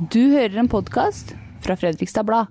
[0.00, 2.48] Du hører en podkast fra Fredrikstad Blad.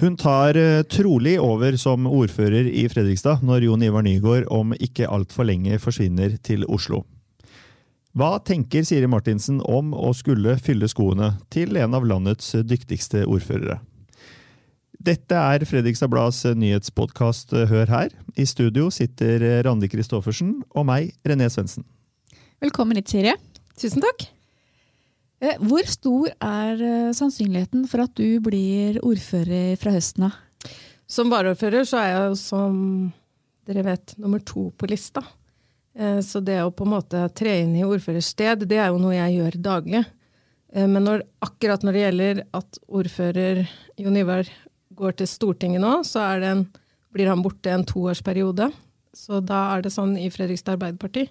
[0.00, 5.06] Hun tar eh, trolig over som ordfører i Fredrikstad når Jon Ivar Nygaard om ikke
[5.06, 7.04] altfor lenge forsvinner til Oslo.
[8.18, 13.78] Hva tenker Siri Martinsen om å skulle fylle skoene til en av landets dyktigste ordførere?
[14.98, 18.10] Dette er Fredrikstad Blads nyhetspodkast Hør her.
[18.34, 21.86] I studio sitter Randi Christoffersen og meg, René Svendsen.
[22.58, 23.38] Velkommen hit, Siri.
[23.78, 24.32] Tusen takk.
[25.36, 30.36] Eh, hvor stor er eh, sannsynligheten for at du blir ordfører fra høsten av?
[31.06, 32.78] Som varaordfører så er jeg jo, som
[33.68, 35.22] dere vet, nummer to på lista.
[35.96, 39.16] Eh, så det å på en måte tre inn i ordførersted, det er jo noe
[39.18, 40.06] jeg gjør daglig.
[40.76, 43.60] Men når, akkurat når det gjelder at ordfører
[44.02, 44.48] Jon Ivar
[44.98, 46.66] går til Stortinget nå, så en,
[47.14, 48.66] blir han borte en toårsperiode.
[49.16, 51.28] Så da er det sånn i Fredrikstad Arbeiderparti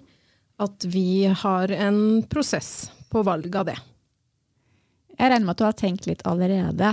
[0.64, 3.76] at vi har en prosess på valg av det.
[5.16, 6.92] Jeg regner med at du har tenkt litt allerede.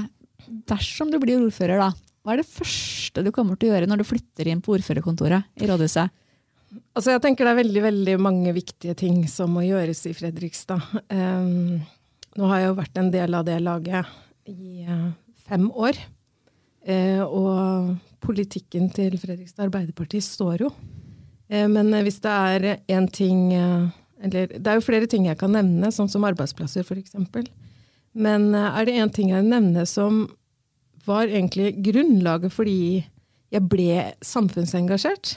[0.70, 1.92] Dersom du blir ordfører, da,
[2.24, 5.50] hva er det første du kommer til å gjøre når du flytter inn på ordførerkontoret
[5.60, 6.14] i rådhuset?
[6.96, 10.82] Altså jeg tenker Det er veldig veldig mange viktige ting som må gjøres i Fredrikstad.
[11.12, 11.82] Um,
[12.38, 14.10] nå har jeg jo vært en del av det laget
[14.50, 15.12] i uh,
[15.46, 16.00] fem år.
[16.88, 20.72] Uh, og politikken til Fredrikstad Arbeiderparti står jo.
[21.52, 23.52] Uh, men hvis det er én ting
[24.24, 27.18] Eller det er jo flere ting jeg kan nevne, sånn som arbeidsplasser f.eks.
[28.14, 30.28] Men eh, er det én ting jeg nevner som
[31.06, 32.78] var egentlig grunnlaget fordi
[33.54, 35.36] jeg ble samfunnsengasjert,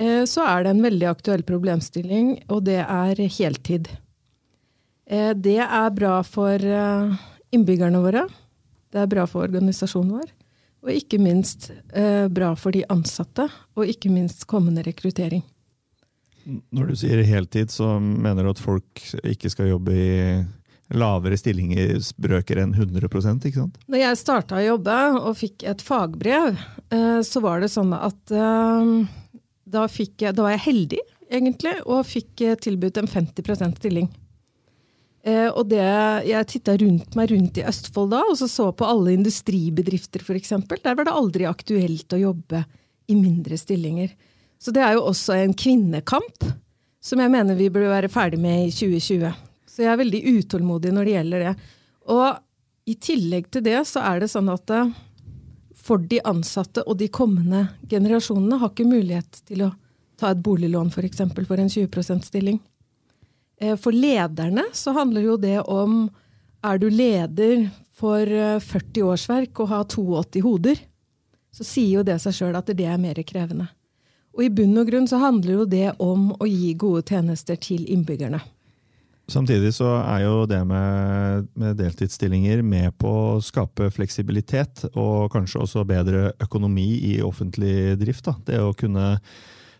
[0.00, 3.90] eh, så er det en veldig aktuell problemstilling, og det er heltid.
[5.06, 6.62] Eh, det er bra for
[7.54, 8.26] innbyggerne våre.
[8.88, 10.34] Det er bra for organisasjonen vår.
[10.86, 11.72] Og ikke minst
[12.30, 15.42] bra for de ansatte, og ikke minst kommende rekruttering.
[16.46, 20.12] Når du sier heltid, så mener du at folk ikke skal jobbe i
[20.94, 23.08] lavere stillingsbrøker enn 100
[23.48, 23.76] ikke sant?
[23.90, 26.56] Når jeg starta å jobbe og fikk et fagbrev,
[26.94, 28.94] eh, så var det sånn at eh,
[29.68, 34.08] da, jeg, da var jeg heldig, egentlig, og fikk eh, tilbudt en 50% stilling.
[35.28, 35.82] Og det,
[36.24, 40.54] jeg titta rundt meg rundt i Østfold da, og så så på alle industribedrifter f.eks.
[40.70, 42.62] Der var det aldri aktuelt å jobbe
[43.12, 44.14] i mindre stillinger.
[44.62, 46.46] Så det er jo også en kvinnekamp
[47.04, 49.34] som jeg mener vi burde være ferdig med i 2020.
[49.78, 51.50] Så jeg er veldig utålmodig når det gjelder det.
[52.10, 54.88] Og i tillegg til det så er det sånn at eh,
[55.78, 59.70] for de ansatte og de kommende generasjonene har ikke mulighet til å
[60.18, 60.96] ta et boliglån f.eks.
[60.96, 62.58] For, eksempel, for en 20 %-stilling.
[63.62, 66.08] Eh, for lederne så handler jo det om
[66.66, 70.82] er du leder for 40 eh, årsverk og har 82 hoder,
[71.54, 73.70] så sier jo det seg sjøl at det er mer krevende.
[74.34, 77.86] Og i bunn og grunn så handler jo det om å gi gode tjenester til
[77.86, 78.42] innbyggerne.
[79.28, 85.60] Samtidig så er jo det med, med, deltidsstillinger med på å skape fleksibilitet, og kanskje
[85.66, 88.24] også bedre økonomi i offentlig drift.
[88.24, 88.38] Da.
[88.46, 89.18] Det å kunne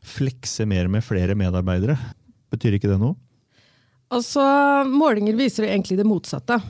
[0.04, 1.96] flekse mer med flere medarbeidere.
[2.52, 3.16] Betyr ikke det noe?
[4.12, 4.44] Altså,
[4.88, 6.60] Målinger viser egentlig det motsatte.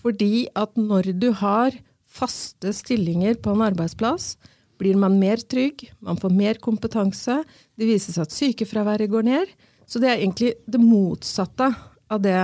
[0.00, 1.72] Fordi at når du har
[2.04, 4.34] faste stillinger på en arbeidsplass,
[4.80, 7.42] blir man mer trygg, man får mer kompetanse,
[7.76, 9.52] det viser seg at sykefraværet går ned.
[9.88, 11.72] Så det er egentlig det motsatte
[12.10, 12.36] av det,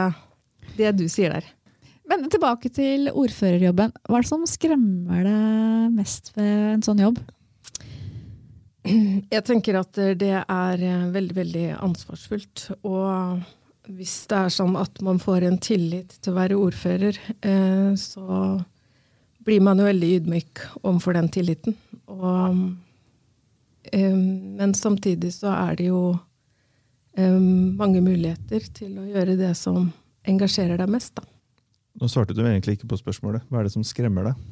[0.79, 1.49] det du sier der.
[2.07, 3.95] Men tilbake til ordførerjobben.
[4.07, 7.19] Hva er det som skremmer deg mest ved en sånn jobb?
[8.87, 12.69] Jeg tenker at det er veldig, veldig ansvarsfullt.
[12.87, 13.43] Og
[13.97, 18.57] hvis det er sånn at man får en tillit til å være ordfører, eh, så
[19.47, 21.77] blir man jo veldig ydmyk overfor den tilliten.
[22.11, 22.63] Og,
[23.93, 26.19] eh, men samtidig så er det jo
[27.17, 29.89] mange muligheter til å gjøre det som
[30.29, 31.15] engasjerer deg mest.
[31.17, 31.25] Da.
[31.97, 33.47] Nå svarte du egentlig ikke på spørsmålet.
[33.49, 34.45] Hva er det som skremmer deg?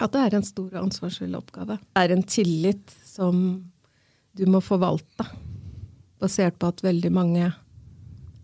[0.00, 1.76] At det er en stor og ansvarsfull oppgave.
[1.76, 3.42] Det er en tillit som
[4.38, 5.26] du må forvalte,
[6.22, 7.50] basert på at veldig mange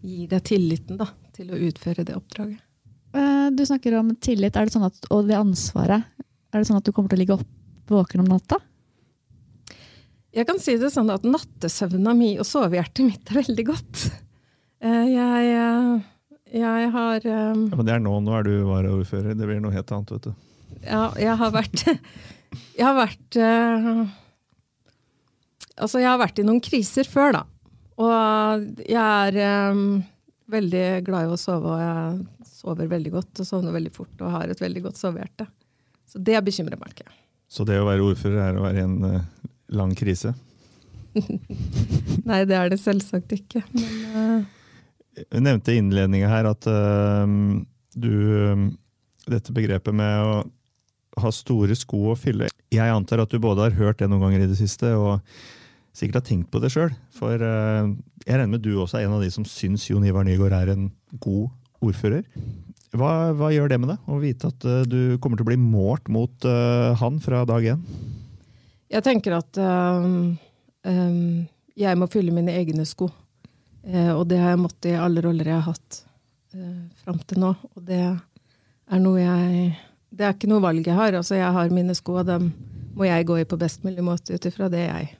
[0.02, 2.60] gir deg tilliten da, til å utføre det oppdraget.
[3.16, 6.04] Eh, du snakker om tillit er det sånn at, og det ansvaret.
[6.52, 7.46] Er det sånn at du kommer til å ligge opp
[7.88, 8.58] våken om natta?
[10.36, 14.02] Jeg kan si det sånn at nattesøvna mi og sovehjertet mitt er veldig godt.
[14.84, 18.12] Eh, jeg, eh, jeg har um, ja, Men det er nå.
[18.20, 19.32] Nå er du varaordfører.
[19.32, 20.34] Det blir noe helt annet, vet du.
[20.84, 21.86] Ja, jeg har vært
[22.76, 23.38] Jeg har vært
[25.76, 27.42] Altså, jeg har vært i noen kriser før, da.
[28.00, 30.02] Og jeg er um,
[30.52, 34.32] veldig glad i å sove, og jeg sover veldig godt og sovner veldig fort og
[34.36, 35.48] har et veldig godt sovehjerte.
[36.08, 37.12] Så det bekymrer meg ikke.
[37.48, 39.20] Så det å være ordfører er å være i en uh,
[39.74, 40.34] lang krise?
[42.28, 43.62] Nei, det er det selvsagt ikke.
[43.74, 45.38] Men, uh...
[45.40, 47.24] nevnte i innledninga her at uh,
[47.96, 48.12] du
[48.52, 48.68] um,
[49.26, 50.34] Dette begrepet med å
[51.18, 52.46] ha store sko å fylle.
[52.70, 55.24] Jeg antar at du både har hørt det noen ganger i det siste, og
[55.96, 56.92] sikkert har tenkt på det sjøl.
[57.16, 57.90] For uh,
[58.22, 60.70] jeg regner med du også er en av de som syns Jon Ivar Nygaard er
[60.76, 60.86] en
[61.18, 61.48] god
[61.82, 62.22] ordfører.
[62.96, 66.06] Hva, hva gjør det med deg, å vite at du kommer til å bli målt
[66.12, 66.46] mot
[67.00, 67.82] han fra dag én?
[68.96, 70.36] Jeg tenker at um,
[70.88, 71.42] um,
[71.76, 73.10] jeg må fylle mine egne sko.
[73.84, 75.98] Uh, og det har jeg måttet i alle roller jeg har hatt
[76.56, 77.52] uh, fram til nå.
[77.76, 79.76] Og det er noe jeg
[80.16, 81.12] Det er ikke noe valg jeg har.
[81.18, 82.50] Altså, jeg har mine sko, og dem
[82.96, 85.10] må jeg gå i på best mulig måte ut ifra det jeg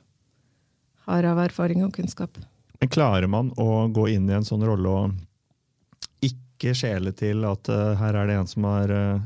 [1.07, 2.39] har av erfaring og kunnskap.
[2.81, 7.69] Men klarer man å gå inn i en sånn rolle og ikke skjele til at
[7.69, 9.21] uh, her er det en som har uh,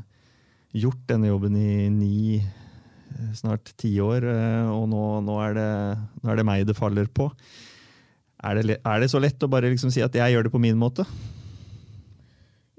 [0.75, 2.41] gjort denne jobben i ni,
[3.37, 4.25] snart ti år,
[4.71, 5.67] og nå, nå, er det,
[6.21, 7.29] nå, er det, meg det faller på?
[8.41, 10.61] Er det, er det så lett å bare liksom si at jeg gjør det på
[10.61, 11.05] min måte?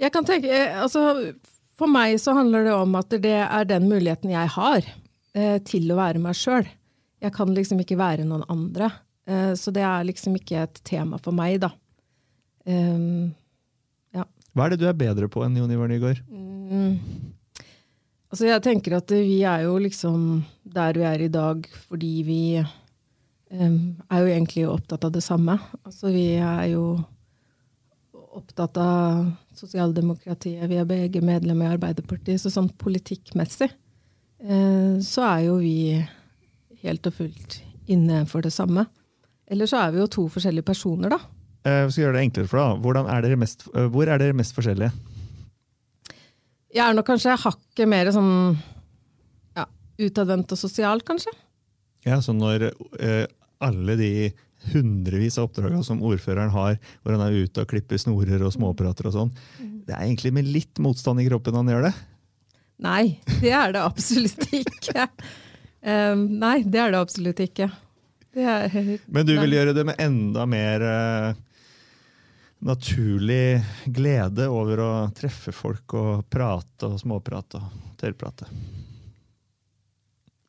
[0.02, 0.50] Jeg kan tenke,
[0.82, 1.32] altså
[1.78, 4.88] For meg så handler det om at det er den muligheten jeg har
[5.64, 6.66] til å være meg sjøl.
[7.22, 8.90] Jeg kan liksom ikke være noen andre.
[9.26, 11.70] Eh, så det er liksom ikke et tema for meg, da.
[12.66, 13.32] Um,
[14.14, 14.26] ja.
[14.54, 16.22] Hva er det du er bedre på enn Jon Ivar Nygaard?
[16.30, 16.98] Mm.
[18.32, 22.42] Altså jeg tenker at vi er jo liksom der vi er i dag fordi vi
[22.62, 23.74] um,
[24.08, 25.58] er jo egentlig opptatt av det samme.
[25.84, 26.86] Altså vi er jo
[28.32, 29.26] opptatt av
[29.58, 30.64] sosialdemokratiet.
[30.64, 32.40] Vi er begge medlemmer i Arbeiderpartiet.
[32.40, 36.00] Så sånn politikkmessig uh, så er jo vi
[36.82, 37.60] helt og fullt
[37.92, 38.88] inne for det samme.
[39.52, 41.20] Eller så er vi jo to forskjellige personer, da.
[41.68, 43.08] Jeg skal gjøre det enklere for deg.
[43.12, 45.11] Er mest, uh, hvor er dere mest forskjellige?
[46.72, 48.32] Jeg er nok kanskje hakket mer sånn
[49.58, 49.66] ja,
[50.00, 51.32] utadvendt og sosial, kanskje.
[52.06, 53.26] Ja, så når eh,
[53.62, 54.12] alle de
[54.72, 59.10] hundrevis av oppdragene som ordføreren har, hvor han er ute og klipper snorer og småprater
[59.10, 59.76] og sånn, mm.
[59.88, 61.94] det er egentlig med litt motstand i kroppen han gjør det?
[62.82, 63.04] Nei,
[63.42, 65.08] det er det absolutt ikke.
[65.82, 67.68] Um, nei, det er det absolutt ikke.
[68.32, 68.72] Det er,
[69.12, 69.56] Men du vil nei.
[69.58, 71.40] gjøre det med enda mer uh,
[72.62, 78.46] naturlig glede over å treffe folk og prate og småprate og tørrprate?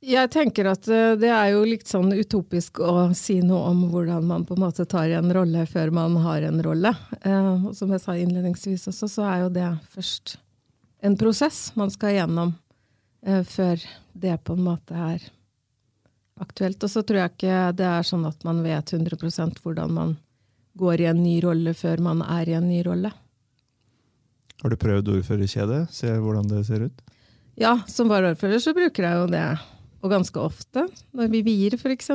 [0.04, 4.26] Jeg tenker at uh, det er jo litt sånn utopisk å si noe om hvordan
[4.28, 6.92] man på en måte tar en rolle før man har en rolle.
[7.24, 10.36] Uh, og som jeg sa innledningsvis også, så er jo det først
[11.04, 12.54] en prosess man skal gjennom
[13.24, 13.80] før
[14.20, 15.24] det på en måte er
[16.44, 16.84] aktuelt.
[16.84, 20.16] Og så tror jeg ikke det er sånn at man vet 100% hvordan man
[20.80, 23.12] går i en ny rolle før man er i en ny rolle.
[24.64, 25.86] Har du prøvd ordførerkjedet?
[25.94, 27.02] Se hvordan det ser ut?
[27.60, 29.48] Ja, som varaordfører så bruker jeg jo det.
[30.04, 30.86] Og ganske ofte.
[31.16, 32.12] Når vi vier, f.eks.,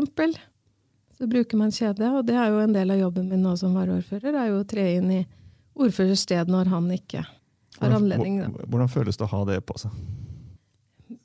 [1.19, 2.11] så bruker man kjede.
[2.15, 4.69] Og det er jo en del av jobben min nå som varaordfører, er jo å
[4.69, 5.23] tre inn i
[5.79, 7.25] ordførers sted når han ikke
[7.79, 8.41] har anledning.
[8.43, 9.95] Hvordan, hvordan føles det å ha det på seg?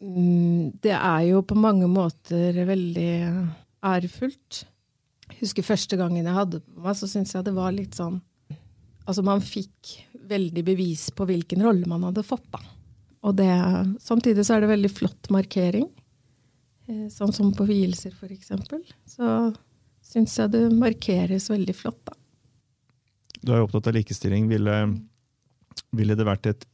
[0.04, 3.14] Mm, det er jo på mange måter veldig
[3.84, 4.64] ærefullt.
[5.40, 8.22] Husker første gangen jeg hadde på meg, så syntes jeg det var litt sånn
[9.04, 9.98] Altså, man fikk
[10.30, 12.62] veldig bevis på hvilken rolle man hadde fått, da.
[13.28, 13.50] Og det,
[14.00, 15.90] samtidig så er det veldig flott markering.
[16.88, 18.54] Eh, sånn som på vielser, f.eks.
[19.12, 19.28] Så
[20.08, 22.16] syns jeg det markeres veldig flott, da.
[23.44, 24.48] Du er jo opptatt av likestilling.
[24.48, 24.78] Ville,
[25.92, 26.68] ville det vært et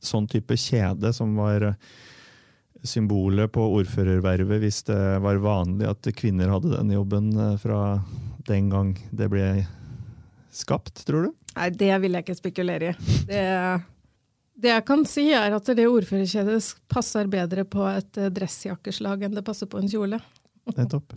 [0.00, 1.74] sånn type kjede som var
[2.86, 8.00] symbolet på ordførervervet hvis det var vanlig at kvinner hadde den jobben eh, fra
[8.48, 9.46] den gang det ble
[10.50, 11.32] skapt, tror du?
[11.56, 13.16] Nei, det vil jeg ikke spekulere i.
[13.28, 13.42] Det,
[14.60, 16.60] det jeg kan si, er at det ordførerkjedet
[16.90, 20.20] passer bedre på et eh, dressjakkeslag enn det passer på en kjole.
[20.76, 21.14] Nettopp.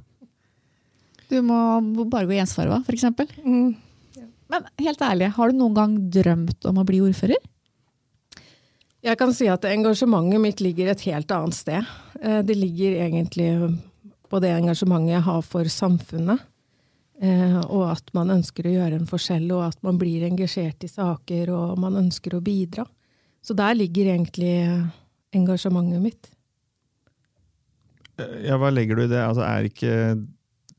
[1.29, 1.57] Du må
[2.11, 3.07] bare gå i ensfarva, f.eks.
[3.41, 3.73] Mm.
[4.53, 7.39] Men helt ærlig, har du noen gang drømt om å bli ordfører?
[9.03, 11.87] Jeg kan si at engasjementet mitt ligger et helt annet sted.
[12.21, 13.49] Eh, det ligger egentlig
[14.31, 16.45] på det engasjementet jeg har for samfunnet.
[17.23, 20.91] Eh, og at man ønsker å gjøre en forskjell, og at man blir engasjert i
[20.91, 22.87] saker, og man ønsker å bidra.
[23.43, 24.55] Så der ligger egentlig
[25.35, 26.31] engasjementet mitt.
[28.17, 29.19] Eh, ja, hva legger du i det?
[29.19, 29.97] Altså, er ikke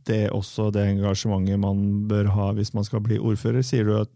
[0.08, 3.60] det også det engasjementet man bør ha hvis man skal bli ordfører?
[3.64, 4.12] Sier du at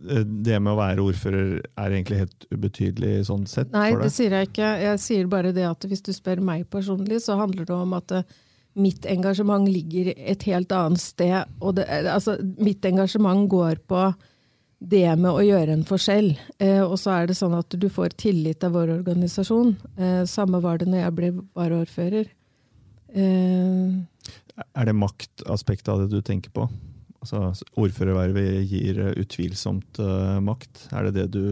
[0.00, 3.72] det med å være ordfører er egentlig helt ubetydelig sånn sett?
[3.74, 4.70] Nei, det sier jeg ikke.
[4.82, 8.14] Jeg sier bare det at hvis du spør meg personlig, så handler det om at
[8.14, 8.26] eh,
[8.76, 11.56] mitt engasjement ligger et helt annet sted.
[11.60, 14.08] Og det, eh, altså, mitt engasjement går på
[14.78, 16.34] det med å gjøre en forskjell.
[16.60, 19.74] Eh, og så er det sånn at du får tillit av vår organisasjon.
[19.96, 22.28] Eh, samme var det når jeg ble varaordfører.
[23.16, 23.96] Eh,
[24.66, 26.68] er det maktaspektet av det du tenker på?
[27.34, 30.86] Altså, ordførervervet gir utvilsomt uh, makt.
[30.94, 31.46] Er det det du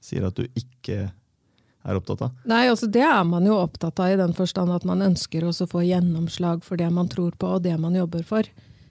[0.00, 2.34] sier at du ikke er opptatt av?
[2.48, 5.52] Nei, altså Det er man jo opptatt av i den forstand at man ønsker å
[5.52, 8.48] få gjennomslag for det man tror på og det man jobber for.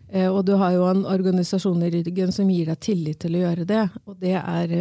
[0.10, 3.46] Eh, og du har jo en organisasjon i ryggen som gir deg tillit til å
[3.46, 3.86] gjøre det.
[4.10, 4.76] Og det, er,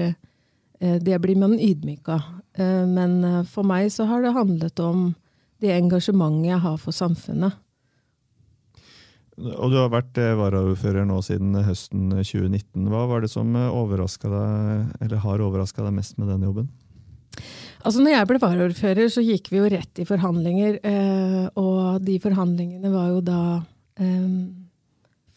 [0.80, 2.24] eh, det blir man ydmyk av.
[2.58, 5.10] Eh, men eh, for meg så har det handlet om
[5.62, 7.58] det engasjementet jeg har for samfunnet.
[9.38, 12.88] Og du har vært eh, varaordfører nå siden høsten 2019.
[12.90, 16.68] Hva var det som overraska deg, eller har overraska deg mest med den jobben?
[17.86, 20.80] Altså når jeg ble varaordfører, så gikk vi jo rett i forhandlinger.
[20.82, 23.42] Eh, og de forhandlingene var jo da
[24.02, 24.32] eh,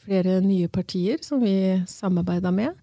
[0.01, 1.53] flere nye partier som vi
[1.89, 2.73] samarbeida med.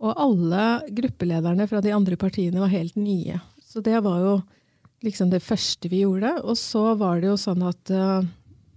[0.00, 3.40] Og alle gruppelederne fra de andre partiene var helt nye.
[3.60, 4.34] Så det var jo
[5.04, 6.36] liksom det første vi gjorde.
[6.44, 8.30] Og så var det jo sånn at eh,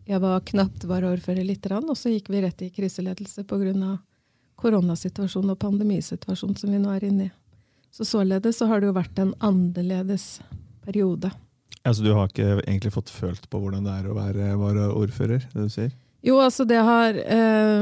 [0.06, 3.98] jeg var knapt varaordfører lite grann, og så gikk vi rett i kriseledelse pga.
[4.56, 7.32] koronasituasjonen og pandemisituasjonen som vi nå er inne i.
[7.92, 10.42] Så således så har det jo vært en annerledes
[10.86, 11.32] periode.
[11.84, 15.48] Altså, du har ikke egentlig fått følt på hvordan det er å være varaordfører?
[15.54, 15.92] det du sier?
[16.24, 17.18] Jo, altså det har,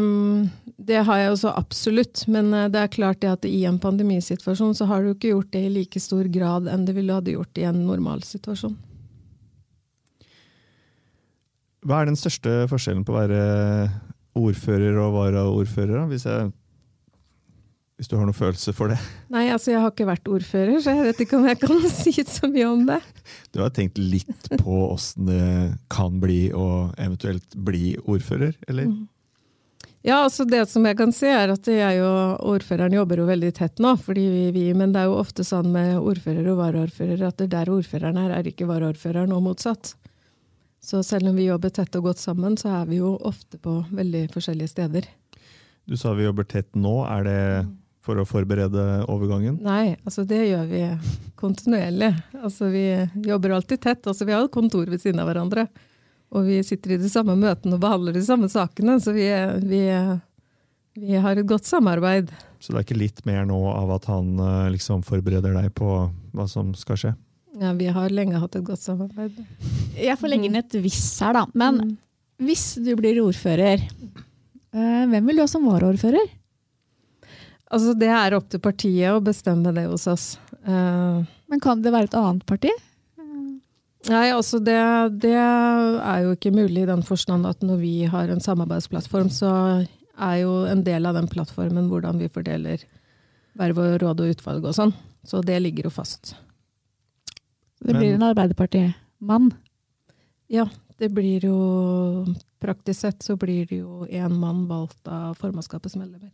[0.02, 2.24] um, det har jeg også absolutt.
[2.28, 5.52] Men uh, det er klart det at i en pandemisituasjon så har du ikke gjort
[5.54, 8.74] det i like stor grad enn det ville hadde gjort i en normalsituasjon.
[11.82, 13.44] Hva er den største forskjellen på å være
[14.38, 16.04] ordfører og varaordfører?
[16.12, 16.52] Hvis, jeg,
[17.98, 19.00] hvis du har noen følelse for det?
[19.34, 22.14] Nei, altså jeg har ikke vært ordfører, så jeg vet ikke om jeg kan si
[22.22, 23.00] så mye om det.
[23.50, 25.48] Du har tenkt litt på åssen det
[25.92, 26.68] kan bli å
[27.02, 28.92] eventuelt bli ordfører, eller?
[28.92, 29.10] Mm.
[30.06, 33.52] Ja, altså det som jeg kan si er at jeg og ordføreren jobber jo veldig
[33.58, 33.94] tett nå.
[34.02, 37.52] Fordi vi, vi, men det er jo ofte sånn med ordfører og varaordfører at det
[37.54, 39.94] der ordføreren er, er ikke varaordføreren og motsatt.
[40.82, 43.84] Så selv om vi jobber tett og godt sammen, så er vi jo ofte på
[43.94, 45.06] veldig forskjellige steder.
[45.86, 46.96] Du sa vi jobber tett nå.
[47.06, 47.42] Er det
[48.02, 49.60] for å forberede overgangen?
[49.62, 50.82] Nei, altså det gjør vi
[51.38, 52.10] kontinuerlig.
[52.42, 52.86] Altså vi
[53.28, 54.10] jobber alltid tett.
[54.10, 55.68] Altså vi har et kontor ved siden av hverandre.
[56.34, 58.98] Og vi sitter i de samme møtene og behandler de samme sakene.
[59.04, 59.28] Så vi,
[59.68, 59.84] vi,
[60.98, 62.32] vi har et godt samarbeid.
[62.62, 66.08] Så det er ikke litt mer nå av at han eh, liksom forbereder deg på
[66.34, 67.14] hva som skal skje?
[67.60, 69.40] Ja, vi har lenge hatt et godt samarbeid.
[69.98, 71.46] Jeg får legge inn et hvis her, da.
[71.58, 71.96] Men mm.
[72.48, 76.32] hvis du blir ordfører, eh, hvem vil du ha som varaordfører?
[77.72, 80.34] Altså, det er opp til partiet å bestemme det hos oss.
[80.68, 82.72] Uh, Men kan det være et annet parti?
[84.10, 84.80] Nei, altså det,
[85.22, 89.52] det, er jo ikke mulig i den forstand at når vi har en samarbeidsplattform, så
[90.18, 92.82] er jo en del av den plattformen hvordan vi fordeler
[93.60, 94.96] verv og råd og utvalg og sånn.
[95.28, 96.34] Så det ligger jo fast.
[97.82, 99.52] Det blir en Arbeiderparti-mann?
[100.52, 100.68] Ja,
[101.02, 101.58] det blir jo
[102.62, 106.30] Praktisk sett så blir det jo én mann valgt av formannskapets medlemmer.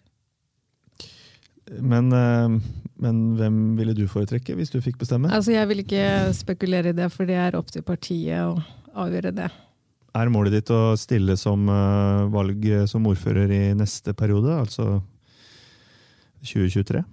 [1.79, 2.57] Men, eh,
[2.99, 5.31] men, hvem ville du foretrekke hvis du fikk bestemme?
[5.31, 8.59] Altså, Jeg vil ikke spekulere i det, for det er opp til partiet å
[9.05, 9.47] avgjøre det.
[10.19, 15.01] Er målet ditt å stille som uh, valg som ordfører i neste periode, altså
[16.43, 17.03] 2023?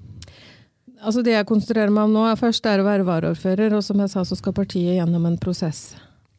[1.04, 4.00] Altså Det jeg konsentrerer meg om nå, er først er å være varaordfører, og som
[4.00, 5.92] jeg sa, så skal partiet gjennom en prosess.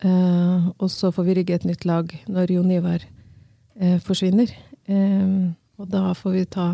[0.03, 4.51] Eh, og så får vi rigge et nytt lag når Jon Ivar eh, forsvinner.
[4.89, 5.35] Eh,
[5.77, 6.71] og da får vi ta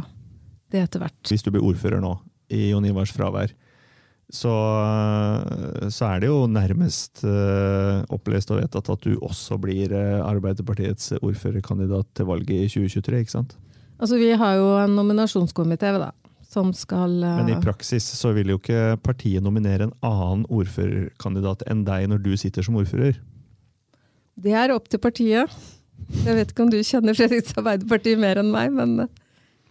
[0.72, 1.20] det etter hvert.
[1.28, 2.16] Hvis du blir ordfører nå,
[2.52, 3.52] i Jon Ivars fravær,
[4.32, 4.52] så,
[5.92, 11.18] så, er det jo nærmest uh, opplest og vedtatt at du også blir uh, Arbeiderpartiets
[11.20, 13.58] ordførerkandidat til valget i 2023, ikke sant?
[14.00, 16.14] Altså, Vi har jo en nominasjonskomité da,
[16.52, 21.64] som skal uh, Men i praksis så vil jo ikke partiet nominere en annen ordførerkandidat
[21.72, 23.20] enn deg når du sitter som ordfører?
[24.42, 25.52] Det er opp til partiet.
[26.26, 29.08] Jeg vet ikke om du kjenner Fredriks Arbeiderparti mer enn meg, men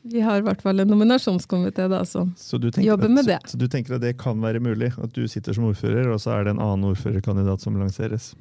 [0.02, 2.32] vi har i hvert fall en nominasjonskomité som
[2.80, 3.40] jobber med det.
[3.44, 4.94] Så, så, du tenker at det kan være mulig?
[4.96, 8.32] At du sitter som ordfører, og så er det en annen ordførerkandidat som lanseres?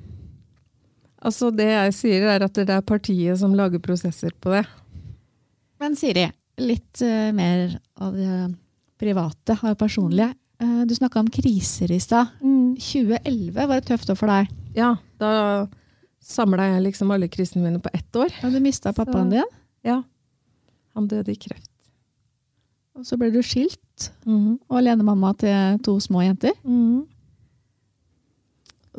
[1.20, 4.64] Altså Det jeg sier, er at det er partiet som lager prosesser på det.
[5.80, 6.30] Men Siri,
[6.62, 8.36] litt uh, mer av det
[9.00, 10.34] private og personlige.
[10.60, 12.34] Uh, du snakka om kriser i stad.
[12.44, 12.76] Mm.
[12.80, 14.50] 2011 var et tøft år for deg.
[14.76, 15.32] Ja, da
[16.20, 18.34] samla jeg liksom alle krisene mine på ett år.
[18.44, 19.54] Og du mista pappaen din?
[19.88, 20.02] Ja.
[20.98, 21.72] Han døde i kreft.
[23.00, 24.60] Og så ble du skilt, mm.
[24.68, 26.52] og alenemamma til to små jenter.
[26.68, 27.06] Mm.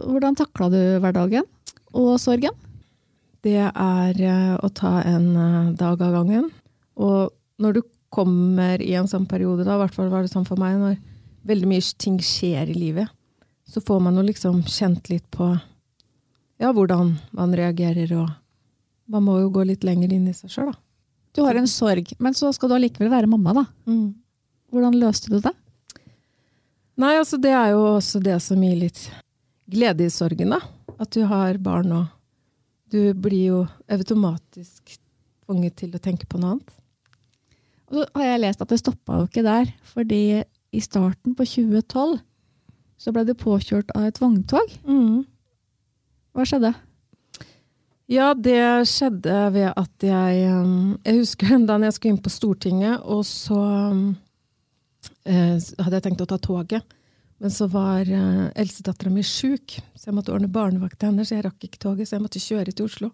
[0.00, 1.45] Hvordan takla du hverdagen
[1.93, 2.57] og sorgen?
[3.45, 5.29] Det er uh, å ta en
[5.76, 6.49] dag av gangen.
[7.00, 7.29] Og
[7.61, 10.61] når du kommer i en sånn periode, da, i hvert fall var det sånn for
[10.61, 10.99] meg, når
[11.47, 13.11] veldig mye ting skjer i livet,
[13.71, 15.52] så får man jo liksom kjent litt på
[16.61, 18.31] ja, hvordan man reagerer, og
[19.11, 20.81] man må jo gå litt lenger inn i seg sjøl, da.
[21.31, 23.64] Du har en sorg, men så skal du allikevel være mamma, da.
[23.87, 24.09] Mm.
[24.75, 25.52] Hvordan løste du det?
[27.00, 29.05] Nei, altså det er jo også det som gir litt
[29.71, 30.61] glede i sorgen, da.
[31.00, 32.17] At du har barn og
[32.90, 34.97] Du blir jo automatisk
[35.47, 36.73] tvunget til å tenke på noe annet.
[37.90, 39.73] Og så har jeg lest at det stoppa jo ikke der.
[39.92, 40.23] Fordi
[40.70, 42.20] i starten på 2012
[43.00, 44.76] så ble du påkjørt av et vogntog.
[46.37, 46.75] Hva skjedde?
[48.11, 53.04] Ja, det skjedde ved at jeg um, Jeg husker da jeg skulle inn på Stortinget,
[53.06, 53.59] og så
[53.94, 54.02] um,
[55.25, 56.97] eh, hadde jeg tenkt å ta toget.
[57.40, 61.25] Men så var eh, eldstedattera mi sjuk, så jeg måtte ordne barnevakt til henne.
[61.25, 63.12] Så jeg rakk ikke toget, så jeg måtte kjøre til Oslo.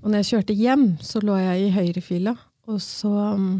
[0.00, 2.34] Og når jeg kjørte hjem, så lå jeg i høyrefila,
[2.66, 3.52] og så um,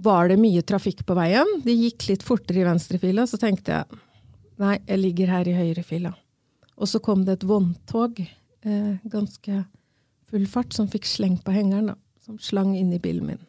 [0.00, 1.48] var det mye trafikk på veien.
[1.64, 4.00] Det gikk litt fortere i venstrefila, så tenkte jeg
[4.60, 6.14] nei, jeg ligger her i høyrefila.
[6.80, 8.20] Og så kom det et vogntog,
[8.64, 9.64] eh, ganske
[10.30, 13.42] full fart, som fikk sleng på hengeren, da, som slang inn i bilen min.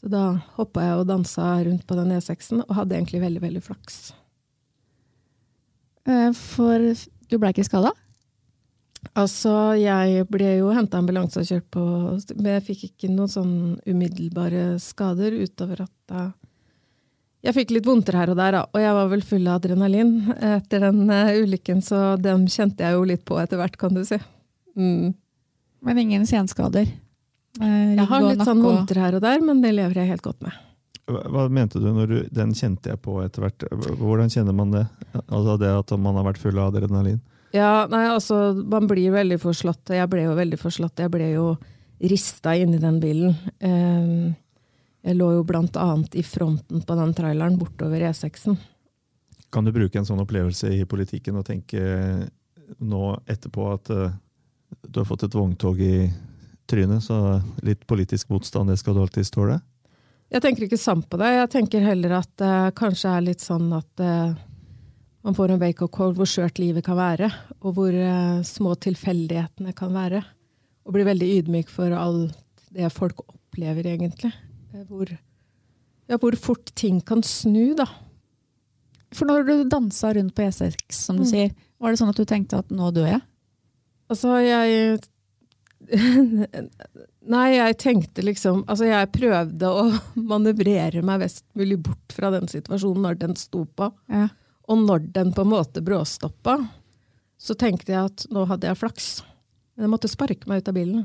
[0.00, 0.24] Så da
[0.56, 3.98] hoppa jeg og dansa rundt på den E6-en, og hadde egentlig veldig, veldig flaks.
[6.10, 6.90] Eh, For
[7.30, 7.92] du ble ikke skada?
[9.18, 11.82] Altså, jeg ble jo henta ambulanse og kjørt på
[12.38, 16.30] Men jeg fikk ikke noen sånn umiddelbare skader utover at uh,
[17.42, 20.14] Jeg fikk litt vondter her og der, da, og jeg var vel full av adrenalin
[20.38, 24.04] etter den uh, ulykken, så dem kjente jeg jo litt på etter hvert, kan du
[24.06, 24.20] si.
[24.78, 25.10] Mm.
[25.82, 26.86] Men ingen senskader?
[27.60, 30.40] Eh, Jeg har litt sånn vondter her og der, men det lever jeg helt godt
[30.46, 30.54] med.
[31.10, 33.64] Hva mente du når du Den kjente jeg på etter hvert.
[33.98, 34.86] Hvordan kjenner man det?
[35.26, 37.18] Altså det at man har vært full av adrenalin?
[37.52, 39.92] Ja, nei, altså, man blir veldig forslått.
[39.92, 41.02] Jeg ble jo veldig forslått.
[41.04, 41.46] Jeg ble jo
[42.02, 43.36] rista inni den bilen.
[43.60, 44.32] Eh,
[45.02, 48.54] Jeg lå jo blant annet i fronten på den traileren bortover E6-en.
[49.50, 51.82] Kan du bruke en sånn opplevelse i politikken og tenke
[52.78, 54.14] nå etterpå at eh,
[54.86, 56.06] du har fått et vogntog i
[56.70, 59.58] trynet, så litt politisk motstand, det skal du alltid tåle?
[60.32, 61.28] Jeg tenker ikke sant på det.
[61.34, 64.32] Jeg tenker heller at det kanskje er litt sånn at eh,
[65.24, 67.28] man får en wake-up call hvor skjørt livet kan være,
[67.62, 70.22] og hvor eh, små tilfeldighetene kan være.
[70.86, 72.34] Og blir veldig ydmyk for alt
[72.74, 74.32] det folk opplever, egentlig.
[74.74, 75.06] Eh, Hvor,
[76.10, 77.86] ja, hvor fort ting kan snu, da.
[79.12, 81.30] For når du dansa rundt på E6, som du Mm.
[81.30, 83.22] sier, var det sånn at du tenkte at nå dør jeg?
[84.10, 85.00] Altså, jeg
[87.32, 89.84] Nei, jeg tenkte liksom Altså, jeg prøvde å
[90.32, 93.88] manøvrere meg best mulig bort fra den situasjonen når den sto på.
[94.10, 94.28] Ja.
[94.72, 96.56] Og når den på en måte bråstoppa,
[97.42, 99.08] så tenkte jeg at nå hadde jeg flaks.
[99.74, 101.02] Men jeg måtte sparke meg ut av bilen.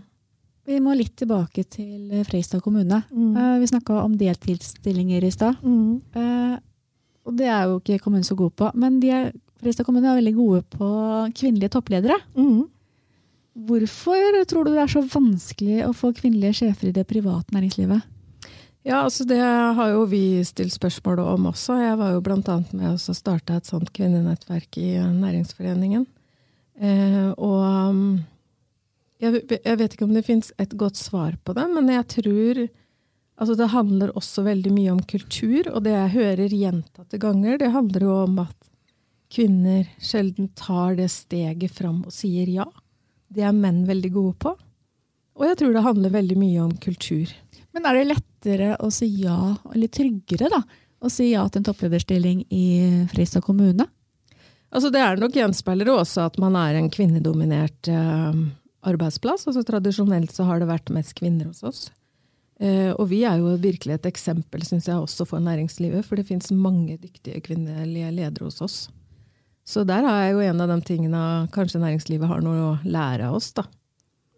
[0.68, 3.02] Vi må litt tilbake til eh, Freistad kommune.
[3.08, 3.36] Mm.
[3.38, 5.62] Uh, Vi snakka om deltidsstillinger i stad.
[5.64, 6.58] Eh,
[7.28, 8.72] Og det er jo ikke kommunen så god på.
[8.76, 9.30] Men de er,
[9.64, 10.90] Freistad kommune er veldig gode på
[11.40, 12.20] kvinnelige toppledere.
[12.36, 12.66] Mm.
[13.68, 18.04] Hvorfor tror du det er så vanskelig å få kvinnelige sjefer i det private næringslivet?
[18.88, 21.76] Ja, altså det har jo vi stilt spørsmål om også.
[21.82, 26.06] Jeg var jo annet med å starte et sånt kvinnenettverk i Næringsforeningen.
[26.80, 28.04] Eh, og um,
[29.20, 32.62] jeg, jeg vet ikke om det fins et godt svar på det, men jeg tror
[33.36, 35.68] altså det handler også veldig mye om kultur.
[35.74, 38.72] Og det jeg hører gjentatte ganger, det handler jo om at
[39.34, 42.70] kvinner sjelden tar det steget fram og sier ja.
[43.28, 44.56] Det er menn veldig gode på.
[45.38, 47.36] Og jeg tror det handler veldig mye om kultur.
[47.78, 49.38] Men er det lettere å si ja,
[49.70, 50.64] eller tryggere da,
[50.98, 52.66] å si ja til en topplederstilling i
[53.12, 53.86] Fristad kommune?
[54.74, 58.40] Altså Det er nok gjenspeiler også at man er en kvinnedominert eh,
[58.90, 59.46] arbeidsplass.
[59.46, 61.86] Altså Tradisjonelt så har det vært mest kvinner hos oss.
[62.58, 66.26] Eh, og vi er jo virkelig et eksempel synes jeg, også for næringslivet, for det
[66.32, 68.80] finnes mange dyktige kvinnelige ledere hos oss.
[69.70, 71.22] Så der er jo en av de tingene
[71.54, 73.54] kanskje næringslivet har noe å lære av oss.
[73.54, 73.70] da.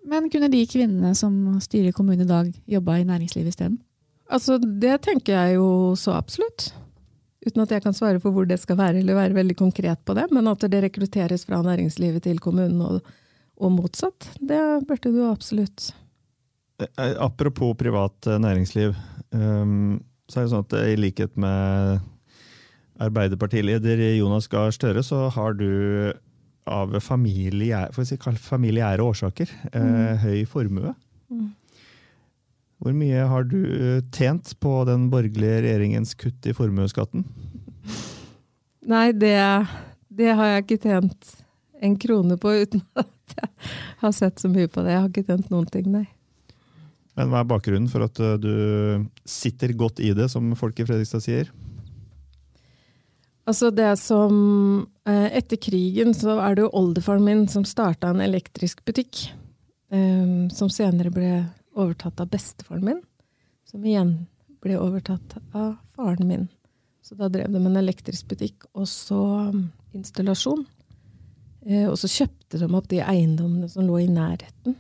[0.08, 3.80] Men kunne de kvinnene som styrer kommunen i dag, jobba i næringslivet isteden?
[4.30, 6.70] Altså Det tenker jeg jo så absolutt.
[7.46, 10.16] Uten at jeg kan svare for hvor det skal være, eller være veldig konkret på
[10.18, 10.28] det.
[10.36, 13.02] Men at det rekrutteres fra næringslivet til kommunen og,
[13.58, 15.92] og motsatt, det burde du absolutt.
[16.84, 18.96] Eh, Apropos privat eh, næringsliv,
[19.36, 22.04] ehm, så er det sånn at i likhet med
[23.00, 26.12] Arbeiderpartileder Jonas Gahr Støre, så har du
[26.70, 30.18] av familiære, si, familiære årsaker Mm.
[30.24, 30.94] høy formue.
[31.30, 31.48] Mm.
[32.80, 37.26] Hvor mye har du eh, tjent på den borgerlige regjeringens kutt i formuesskatten?
[38.88, 39.36] Nei, det,
[40.08, 41.34] det har jeg ikke tjent
[41.82, 43.50] en krone på uten at jeg
[44.02, 44.96] har sett så mye på det.
[44.96, 46.06] Jeg har ikke tjent noen ting, nei.
[47.20, 50.88] Men hva er bakgrunnen for at eh, du sitter godt i det, som folk i
[50.88, 51.52] Fredrikstad sier?
[53.50, 54.34] Altså det som
[54.86, 59.30] eh, Etter krigen så er det jo oldefaren min som starta en elektrisk butikk.
[59.92, 61.30] eh, som senere ble
[61.74, 63.02] overtatt av bestefaren min.
[63.66, 64.28] Som igjen
[64.62, 66.48] ble overtatt av faren min.
[67.02, 70.66] Så da drev de en elektrisk butikk og så um, installasjon.
[71.66, 74.76] Eh, og så kjøpte de opp de eiendommene som lå i nærheten.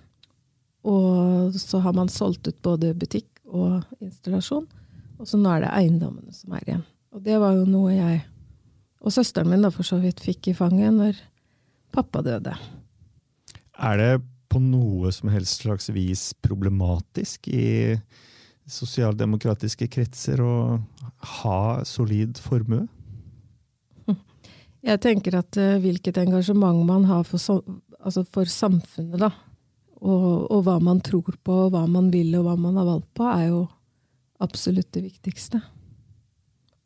[0.89, 4.67] Og så har man solgt ut både butikk og installasjon.
[5.19, 6.85] Og så nå er det eiendommene som er igjen.
[7.15, 8.21] Og det var jo noe jeg
[8.99, 11.19] og søsteren min da for så vidt fikk i fanget når
[11.95, 12.53] pappa døde.
[13.79, 14.13] Er det
[14.49, 17.95] på noe som helst slags vis problematisk i
[18.69, 20.55] sosialdemokratiske kretser å
[21.39, 22.87] ha solid formue?
[24.85, 27.59] Jeg tenker at uh, hvilket engasjement man har for, so
[27.99, 29.31] altså for samfunnet, da,
[29.99, 33.09] og, og, hva man tror på, og hva man vil, og hva man har valgt
[33.19, 33.65] på, er jo
[34.39, 35.59] absolutt det viktigste.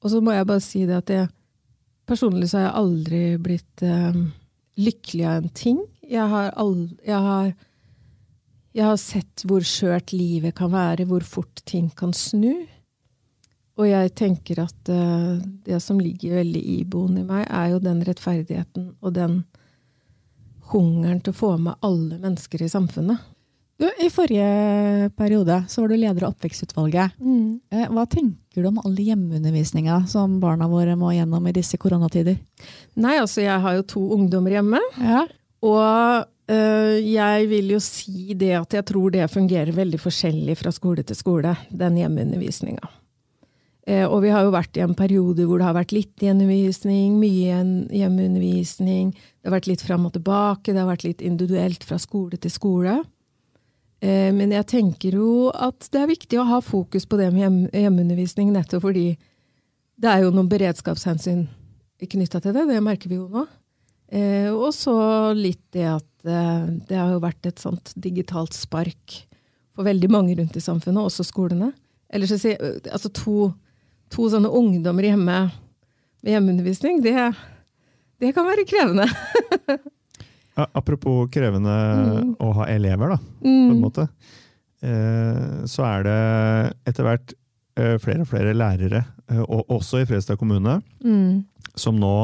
[0.02, 1.30] Og så må jeg bare si det at jeg
[2.10, 4.20] personlig så har jeg aldri blitt eh,
[4.80, 5.80] lykkelig av en ting.
[6.10, 7.50] Jeg har, aldri, jeg har,
[8.76, 12.66] jeg har sett hvor skjørt livet kan være, hvor fort ting kan snu.
[13.80, 18.04] Og jeg tenker at eh, det som ligger veldig iboende i meg, er jo den
[18.06, 19.42] rettferdigheten og den
[20.74, 23.22] hungeren til å få med alle mennesker i samfunnet.
[23.82, 27.16] Du, I forrige periode så var du leder av oppvekstutvalget.
[27.20, 27.60] Mm.
[27.74, 32.38] Eh, hva tenker du om all hjemmeundervisninga som barna våre må gjennom i disse koronatider?
[33.02, 34.82] Nei, altså jeg har jo to ungdommer hjemme.
[35.02, 35.24] Ja.
[35.66, 40.74] Og øh, jeg vil jo si det at jeg tror det fungerer veldig forskjellig fra
[40.76, 42.92] skole til skole, den hjemmeundervisninga.
[43.90, 47.18] Eh, og vi har jo vært i en periode hvor det har vært litt gjenundervisning,
[47.20, 47.58] mye
[47.92, 49.12] hjemmeundervisning.
[49.18, 52.54] Det har vært litt fram og tilbake, det har vært litt individuelt fra skole til
[52.54, 53.02] skole.
[54.04, 57.72] Eh, men jeg tenker jo at det er viktig å ha fokus på det med
[57.72, 59.14] hjemmeundervisning, nettopp fordi
[60.04, 61.46] det er jo noen beredskapshensyn
[62.04, 62.66] knytta til det.
[62.68, 63.46] Det merker vi jo nå.
[64.14, 64.96] Eh, og så
[65.38, 69.18] litt det at det har jo vært et sånt digitalt spark
[69.76, 71.74] for veldig mange rundt i samfunnet, også skolene.
[72.14, 72.54] Eller så si,
[72.88, 73.50] altså to
[74.14, 75.40] to sånne ungdommer hjemme
[76.24, 77.18] med hjemmeundervisning, det,
[78.22, 79.08] det kan være krevende.
[80.54, 82.34] Apropos krevende mm.
[82.44, 83.44] å ha elever, da, mm.
[83.44, 83.84] på en mm.
[83.84, 84.08] måte.
[84.84, 86.20] Eh, så er det
[86.92, 87.34] etter hvert
[87.80, 91.72] eh, flere og flere lærere, eh, og også i Fredstad kommune, mm.
[91.76, 92.18] som nå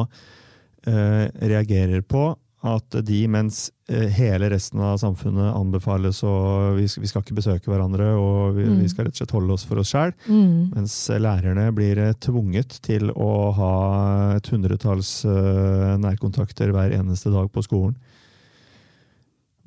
[0.89, 2.22] reagerer på
[2.65, 3.68] at de, mens
[4.15, 8.86] hele resten av samfunnet anbefales og vi, skal ikke besøke hverandre og vi, mm.
[8.89, 10.72] skal rett og slett holde oss for oss sjøl, mm.
[10.72, 13.74] mens lærerne blir tvunget til å ha
[14.38, 15.12] et hundretalls
[16.00, 18.00] nærkontakter hver eneste dag på skolen.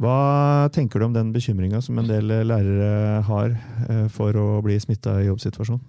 [0.00, 4.78] Hva tenker du om den bekymringa som en del lærere har uh, for å bli
[4.80, 5.82] smitta i jobbsituasjonen?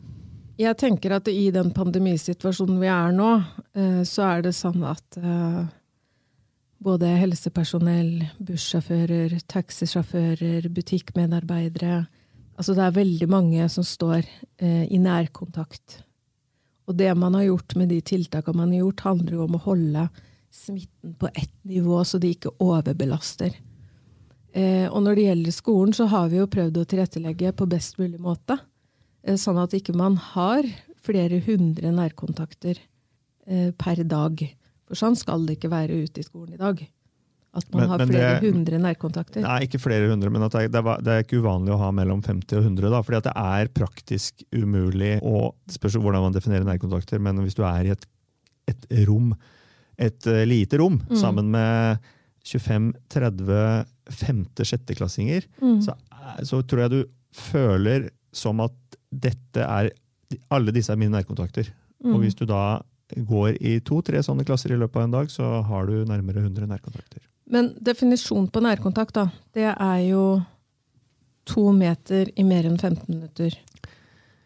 [0.59, 5.17] Jeg tenker at i den pandemisituasjonen vi er nå, uh, så er det sånn at
[6.83, 12.03] både helsepersonell, bussjåfører, taxisjåfører, butikkmedarbeidere.
[12.57, 16.01] Altså det er veldig mange som står eh, i nærkontakt.
[16.89, 19.63] Og det man har gjort med de tiltakene man har gjort, handler jo om å
[19.63, 20.07] holde
[20.53, 23.55] smitten på ett nivå, så de ikke overbelaster.
[24.53, 27.97] Eh, og når det gjelder skolen, så har vi jo prøvd å tilrettelegge på best
[28.01, 28.59] mulig måte.
[29.25, 30.67] Eh, sånn at ikke man har
[31.03, 34.43] flere hundre nærkontakter eh, per dag.
[34.85, 36.85] For sånn skal det ikke være ute i skolen i dag.
[37.53, 39.43] At man men, har flere det, hundre nærkontakter.
[39.45, 42.61] Nei, ikke flere hundre, men det er, det, er, ikke uvanlig å ha mellom 50
[42.61, 42.93] og 100.
[42.93, 47.57] Da, fordi det er praktisk umulig å Det spørs hvordan man definerer nærkontakter, men hvis
[47.57, 48.09] du er i et,
[48.69, 49.33] et rom,
[50.01, 51.17] et lite rom, mm.
[51.21, 52.01] sammen med
[52.43, 53.85] 25-30
[54.19, 55.81] femte-sjetteklassinger, mm.
[55.85, 55.95] så,
[56.43, 57.01] så tror jeg du
[57.33, 58.75] føler som at
[59.09, 59.91] dette er
[60.49, 61.67] Alle disse er mine nærkontakter.
[62.01, 62.15] Mm.
[62.15, 62.81] Og hvis du da
[63.13, 66.65] går i to-tre sånne klasser i løpet av en dag, så har du nærmere 100
[66.71, 67.21] nærkontakter.
[67.53, 70.23] Men definisjonen på nærkontakt, da, det er jo
[71.45, 73.59] to meter i mer enn 15 minutter.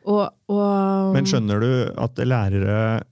[0.08, 3.06] Og, og Men skjønner du at lærere eh,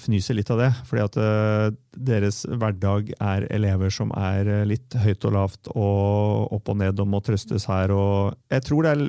[0.00, 0.68] fnyser litt av det?
[0.88, 1.70] Fordi at eh,
[2.10, 7.00] deres hverdag er elever som er eh, litt høyt og lavt og opp og ned
[7.02, 7.94] og må trøstes her.
[7.94, 9.04] Og jeg tror det er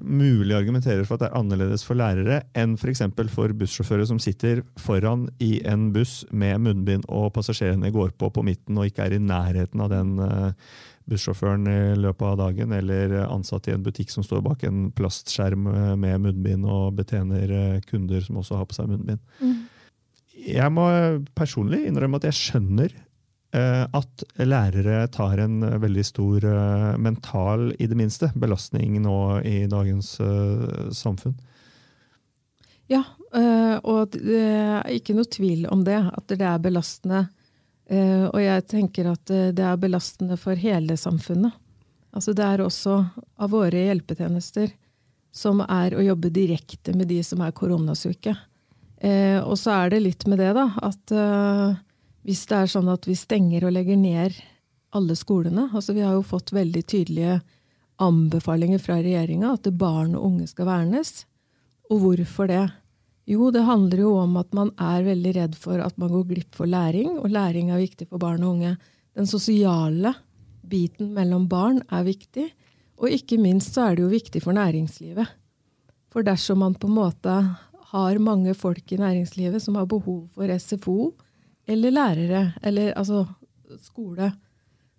[0.00, 3.02] mulig å argumentere for at det er annerledes for lærere enn f.eks.
[3.16, 8.30] For, for bussjåfører som sitter foran i en buss med munnbind, og passasjerene går på
[8.30, 10.14] på midten og ikke er i nærheten av den
[11.10, 15.68] bussjåføren i løpet av dagen, eller ansatte i en butikk som står bak en plastskjerm
[15.72, 19.22] eh, med munnbind og betjener kunder som også har på seg munnbind.
[19.40, 19.60] Mm.
[20.40, 20.86] Jeg må
[21.36, 22.94] personlig innrømme at jeg skjønner
[23.50, 29.64] Eh, at lærere tar en veldig stor eh, mental, i det minste, belastning nå i
[29.66, 31.34] dagens eh, samfunn.
[32.90, 33.04] Ja,
[33.86, 37.20] og det er ikke noe tvil om det, at det er belastende.
[37.86, 41.54] Og jeg tenker at det er belastende for hele samfunnet.
[42.10, 42.96] Altså det er også
[43.38, 44.72] av våre hjelpetjenester
[45.30, 48.34] som er å jobbe direkte med de som er koronasyke.
[49.00, 51.78] Eh, og så er det litt med det, da, at eh,
[52.28, 54.36] hvis det er sånn at vi stenger og legger ned
[54.90, 57.38] alle skolene altså Vi har jo fått veldig tydelige
[58.02, 61.24] anbefalinger fra regjeringa at barn og unge skal vernes.
[61.92, 62.64] Og hvorfor det?
[63.28, 66.56] Jo, det handler jo om at man er veldig redd for at man går glipp
[66.56, 68.72] for læring, og læring er viktig for barn og unge.
[69.14, 70.14] Den sosiale
[70.66, 72.48] biten mellom barn er viktig,
[73.00, 75.28] og ikke minst så er det jo viktig for næringslivet.
[76.10, 77.36] For dersom man på en måte
[77.90, 81.12] har mange folk i næringslivet som har behov for SFO
[81.70, 83.24] eller lærere, eller altså
[83.82, 84.30] skole,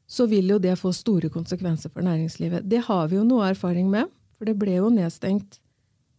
[0.07, 2.67] så vil jo det få store konsekvenser for næringslivet.
[2.67, 5.59] Det har vi jo noe erfaring med, for det ble jo nedstengt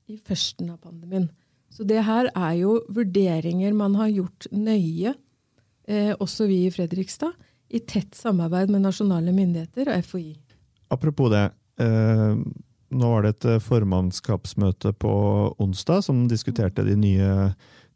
[0.08, 1.28] i førsten av pandemien.
[1.72, 5.14] Så det her er jo vurderinger man har gjort nøye,
[5.88, 7.32] eh, også vi i Fredrikstad,
[7.72, 10.36] i tett samarbeid med nasjonale myndigheter og FHI.
[10.92, 11.46] Apropos det.
[11.80, 12.36] Eh,
[12.92, 15.12] nå var det et eh, formannskapsmøte på
[15.62, 17.28] onsdag som diskuterte de nye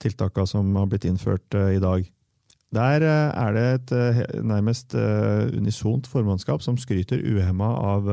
[0.02, 2.06] tiltakene som har blitt innført eh, i dag.
[2.76, 3.92] Der er det et
[4.44, 4.92] nærmest
[5.54, 8.08] unisont formannskap som skryter uhemma av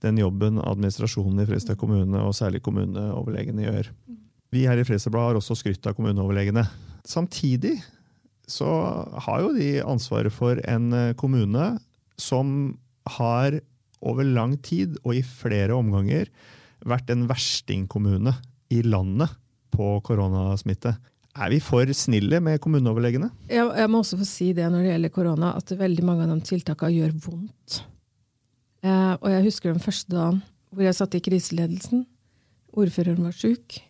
[0.00, 3.90] den jobben administrasjonen i Fredrikstad kommune, og særlig kommuneoverlegene, gjør.
[4.54, 6.62] Vi her i Fredrikstad har også skrytt av kommuneoverlegene.
[7.04, 7.74] Samtidig
[8.46, 8.70] så
[9.26, 11.66] har jo de ansvaret for en kommune
[12.16, 12.78] som
[13.18, 13.58] har
[14.04, 16.30] over lang tid og i flere omganger
[16.84, 18.34] vært en verstingkommune
[18.74, 19.32] i landet
[19.74, 20.94] på koronasmitte.
[21.34, 23.30] Er vi for snille med kommuneoverlegene?
[23.50, 26.34] Jeg, jeg, må også få si det når det gjelder korona, at veldig mange av
[26.34, 27.80] de tiltakene gjør vondt.
[28.84, 32.04] Eh, og jeg husker den første dagen hvor jeg satt i kriseledelsen.
[32.74, 33.80] Ordføreren var sjuk.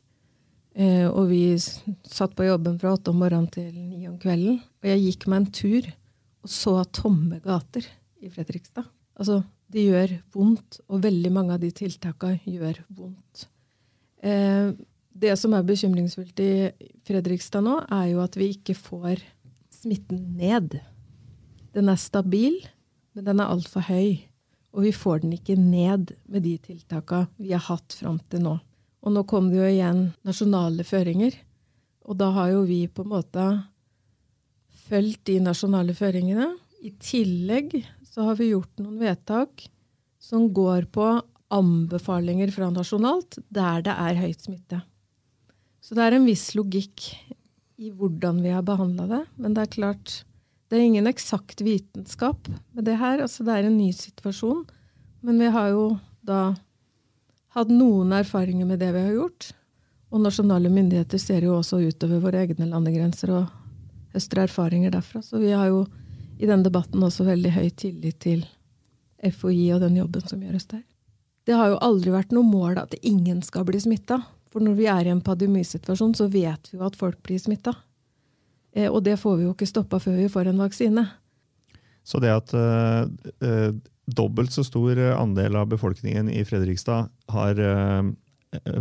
[0.74, 4.58] Eh, og vi satt på jobben fra åtte om morgenen til ni om kvelden.
[4.82, 5.90] Og jeg gikk meg en tur
[6.44, 7.86] og så tomme gater
[8.20, 8.88] i Fredrikstad.
[9.16, 9.40] Altså,
[9.74, 13.48] det gjør vondt, og veldig mange av de tiltakene gjør vondt.
[14.22, 14.70] Eh,
[15.14, 16.52] det som er bekymringsfullt i
[17.06, 19.22] Fredrikstad nå, er jo at vi ikke får
[19.74, 20.78] smitten ned.
[21.74, 22.60] Den er stabil,
[23.14, 24.22] men den er altfor høy.
[24.74, 28.56] Og vi får den ikke ned med de tiltakene vi har hatt fram til nå.
[29.04, 31.36] Og nå kom det jo igjen nasjonale føringer.
[32.08, 33.44] Og da har jo vi på en måte
[34.88, 36.50] fulgt de nasjonale føringene.
[36.84, 37.76] I tillegg
[38.14, 39.64] så har vi gjort noen vedtak
[40.22, 41.06] som går på
[41.54, 44.78] anbefalinger fra nasjonalt der det er høyt smitte.
[45.82, 47.08] Så det er en viss logikk
[47.76, 49.20] i hvordan vi har behandla det.
[49.34, 50.14] Men det er klart,
[50.70, 53.18] det er ingen eksakt vitenskap med det her.
[53.18, 54.62] Altså, det er en ny situasjon.
[55.26, 55.84] Men vi har jo
[56.22, 56.54] da
[57.58, 59.50] hatt noen erfaringer med det vi har gjort.
[60.14, 63.52] Og nasjonale myndigheter ser jo også utover våre egne landegrenser og
[64.14, 65.18] høster erfaringer derfra.
[65.18, 65.82] Så vi har jo
[66.38, 68.44] i denne debatten også veldig høy tillit til
[69.24, 70.82] FHI og den jobben som gjøres der.
[71.44, 74.22] Det har jo aldri vært noe mål at ingen skal bli smitta.
[74.52, 77.74] For når vi er i en pandemisituasjon, så vet vi jo at folk blir smitta.
[78.74, 81.04] Eh, og det får vi jo ikke stoppa før vi får en vaksine.
[82.04, 83.08] Så det at uh,
[83.44, 83.70] uh,
[84.04, 88.10] dobbelt så stor andel av befolkningen i Fredrikstad har uh,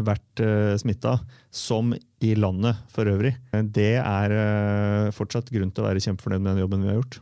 [0.04, 1.18] vært uh, smitta
[1.50, 3.34] som i landet for øvrig,
[3.76, 7.18] det er fortsatt grunn til å være kjempefornøyd med den jobben vi har gjort?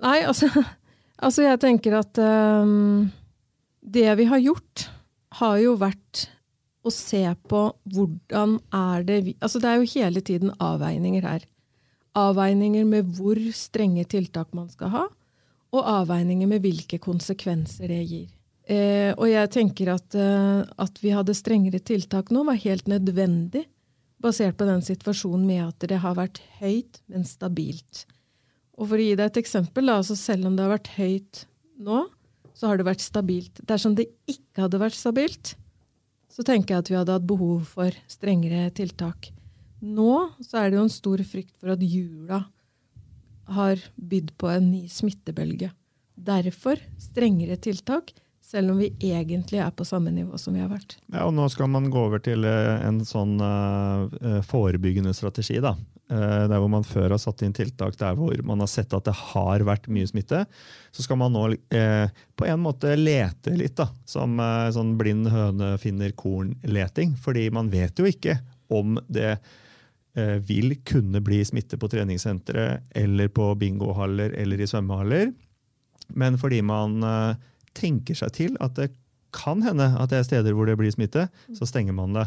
[0.00, 0.48] Nei, altså,
[1.24, 3.08] altså jeg tenker at um,
[3.80, 4.88] det vi har gjort,
[5.40, 6.26] har jo vært
[6.82, 11.44] å se på hvordan er det vi Altså det er jo hele tiden avveininger her.
[12.18, 15.06] Avveininger med hvor strenge tiltak man skal ha,
[15.70, 18.28] og avveininger med hvilke konsekvenser det gir.
[18.70, 23.64] Eh, og jeg tenker at, eh, at vi hadde strengere tiltak nå, var helt nødvendig,
[24.20, 28.04] basert på den situasjonen med at det har vært høyt, men stabilt.
[28.80, 31.44] Og for å gi deg et eksempel, da, altså selv om det har vært høyt
[31.84, 32.06] nå,
[32.56, 33.60] så har det vært stabilt.
[33.68, 35.54] Dersom det ikke hadde vært stabilt,
[36.32, 39.30] så tenker jeg at vi hadde hatt behov for strengere tiltak.
[39.80, 42.44] Nå så er det jo en stor frykt for at jula
[43.50, 45.70] har bydd på en ny smittebølge.
[46.20, 48.12] Derfor strengere tiltak,
[48.44, 50.96] selv om vi egentlig er på samme nivå som vi har vært.
[51.12, 55.60] Ja, og Nå skal man gå over til eh, en sånn uh, forebyggende strategi.
[55.62, 55.76] da.
[56.10, 59.06] Eh, der hvor man før har satt inn tiltak der hvor man har sett at
[59.06, 60.42] det har vært mye smitte,
[60.90, 65.30] så skal man nå eh, på en måte lete litt, da, som eh, sånn blind
[65.30, 67.14] høne finner korn-leting.
[67.22, 68.40] Fordi man vet jo ikke
[68.74, 75.30] om det eh, vil kunne bli smitte på treningssentre eller på bingohaller eller i svømmehaller.
[76.18, 78.90] Men fordi man eh, tenker seg til at det
[79.30, 82.26] kan hende at det er steder hvor det blir smitte, så stenger man det.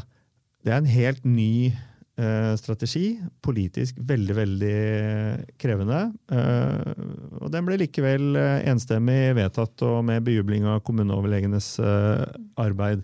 [0.63, 1.73] Det er en helt ny
[2.59, 3.15] strategi.
[3.41, 4.75] Politisk veldig, veldig
[5.61, 6.01] krevende.
[6.29, 6.91] Eh,
[7.39, 11.71] og den ble likevel eh, enstemmig vedtatt og med bejubling av kommuneoverlegenes
[12.61, 13.01] arbeid.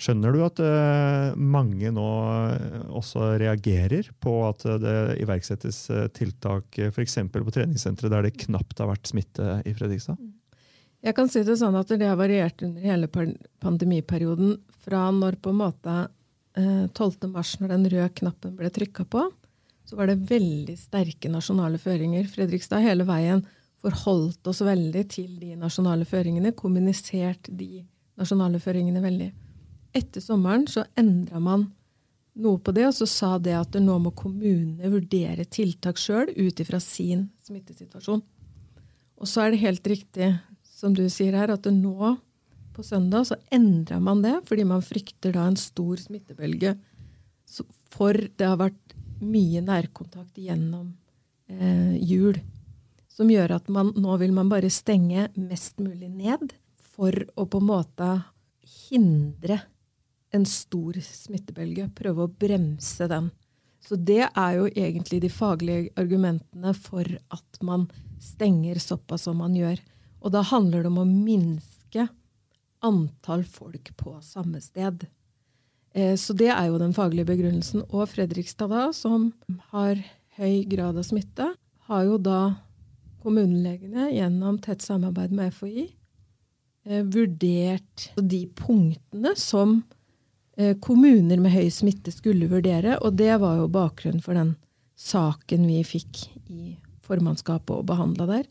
[0.00, 2.08] Skjønner du at eh, mange nå
[2.48, 7.18] eh, også reagerer på at eh, det iverksettes eh, tiltak eh, f.eks.
[7.34, 10.16] på treningssenteret der det knapt har vært smitte i Fredrikstad?
[11.04, 13.10] Jeg kan si det sånn at det har variert under hele
[13.60, 14.56] pandemiperioden.
[14.80, 16.08] Fra når på en måte eh,
[16.56, 17.28] 12.
[17.30, 19.26] mars, når den røde knappen ble trykka på,
[19.86, 22.28] så var det veldig sterke nasjonale føringer.
[22.30, 23.42] Fredrikstad hele veien
[23.80, 27.84] forholdt oss veldig til de nasjonale føringene, kommunisert de
[28.20, 29.30] nasjonale føringene veldig.
[29.96, 31.70] Etter sommeren så endra man
[32.40, 36.62] noe på det, og så sa det at nå må kommunene vurdere tiltak sjøl ut
[36.62, 38.22] ifra sin smittesituasjon.
[39.20, 40.30] Og så er det helt riktig
[40.64, 42.14] som du sier her, at nå
[42.80, 46.76] på søndag så endra man det fordi man frykter da en stor smittebølge.
[47.92, 50.94] For det har vært mye nærkontakt gjennom
[51.50, 52.38] eh, jul.
[53.10, 56.54] Som gjør at man nå vil man bare stenge mest mulig ned
[56.94, 58.08] for å på en måte
[58.88, 59.58] hindre
[60.32, 61.90] en stor smittebølge.
[61.98, 63.28] Prøve å bremse den.
[63.84, 67.88] Så det er jo egentlig de faglige argumentene for at man
[68.22, 69.82] stenger såpass som man gjør.
[70.24, 72.06] Og da handler det om å minske
[72.86, 75.06] antall folk på samme sted.
[75.94, 77.84] Eh, Så det er jo den faglige begrunnelsen.
[77.90, 79.32] Og Fredrikstad, da, som
[79.70, 80.00] har
[80.38, 81.52] høy grad av smitte,
[81.90, 82.56] har jo da
[83.20, 85.90] kommunelegene gjennom tett samarbeid med FHI
[86.86, 89.82] eh, vurdert de punktene som
[90.56, 92.96] eh, kommuner med høy smitte skulle vurdere.
[93.04, 94.54] Og det var jo bakgrunnen for den
[95.00, 98.48] saken vi fikk i formannskapet og behandla der.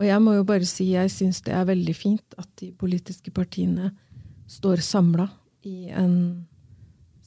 [0.00, 3.32] Og jeg må jo bare si jeg syns det er veldig fint at de politiske
[3.34, 3.92] partiene
[4.50, 5.28] står samla
[5.68, 6.14] i en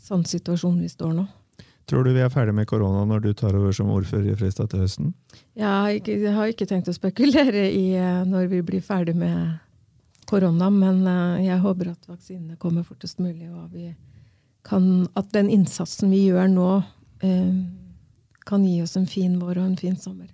[0.06, 1.26] sånn situasjon vi står nå.
[1.86, 4.72] Tror du vi er ferdig med korona når du tar over som ordfører i Fredstad
[4.72, 5.12] til høsten?
[5.54, 6.02] Jeg
[6.34, 9.60] har ikke, tenkt å spekulere i eh, når vi blir ferdig med
[10.26, 13.92] korona, men eh, jeg håper at vaksinene kommer fortest mulig, og vi
[14.66, 16.72] kan, at den innsatsen vi gjør nå,
[17.22, 17.54] eh,
[18.50, 20.30] kan gi oss en fin vår og en fin sommer.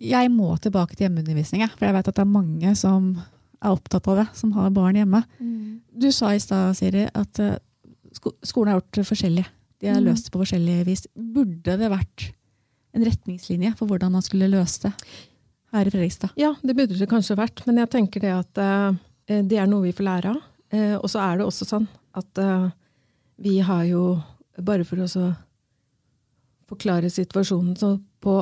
[0.00, 3.10] Jeg må tilbake til hjemmeundervisning, for jeg vet at det er mange som
[3.60, 5.20] er opptatt av det, som har barn hjemme.
[5.92, 7.58] Du sa i stad, Siri, at eh,
[8.16, 9.44] sko skolen har gjort det forskjellig.
[9.80, 10.06] De har Mm.
[10.08, 11.06] løst det på forskjellig vis.
[11.16, 12.30] Burde det vært
[12.94, 14.92] en retningslinje for hvordan man skulle løse det
[15.72, 16.30] her i Fredrikstad?
[16.36, 19.82] Ja, det burde det kanskje vært, men jeg tenker det at eh, det er noe
[19.84, 20.40] vi får lære av.
[20.72, 22.70] Eh, og så er det også sånn at eh,
[23.38, 24.22] vi har jo,
[24.60, 25.36] bare for å
[26.68, 28.40] forklare situasjonen, så på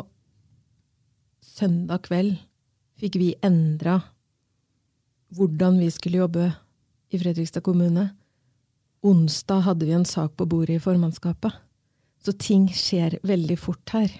[1.58, 2.36] søndag kveld
[2.98, 4.00] fikk vi endra
[5.34, 6.50] hvordan vi skulle jobbe
[7.12, 8.08] i Fredrikstad kommune.
[9.04, 11.52] Onsdag hadde vi en sak på bordet i formannskapet.
[12.24, 14.10] Så ting skjer veldig fort her.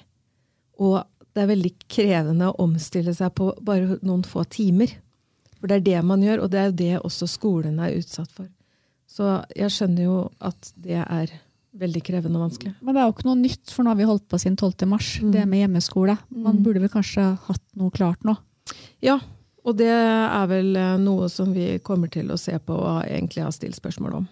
[0.79, 1.01] Og
[1.35, 4.93] det er veldig krevende å omstille seg på bare noen få timer.
[5.59, 8.31] For det er det man gjør, og det er jo det også skolene er utsatt
[8.31, 8.49] for.
[9.09, 11.33] Så jeg skjønner jo at det er
[11.79, 12.75] veldig krevende og vanskelig.
[12.83, 14.87] Men det er jo ikke noe nytt, for nå har vi holdt på siden 12.
[14.89, 15.31] mars, Mm.
[15.33, 16.19] det med hjemmeskole.
[16.31, 16.63] Man Mm.
[16.65, 18.37] burde vel kanskje hatt noe klart nå.
[19.01, 19.19] Ja,
[19.65, 23.43] og det er vel eh, noe som vi kommer til å se på og egentlig
[23.43, 24.29] har stilt spørsmål om.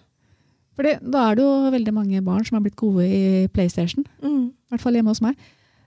[0.77, 4.05] Fordi da er det jo veldig mange barn som har blitt gode i PlayStation.
[4.21, 5.35] I hvert fall hjemme hos meg.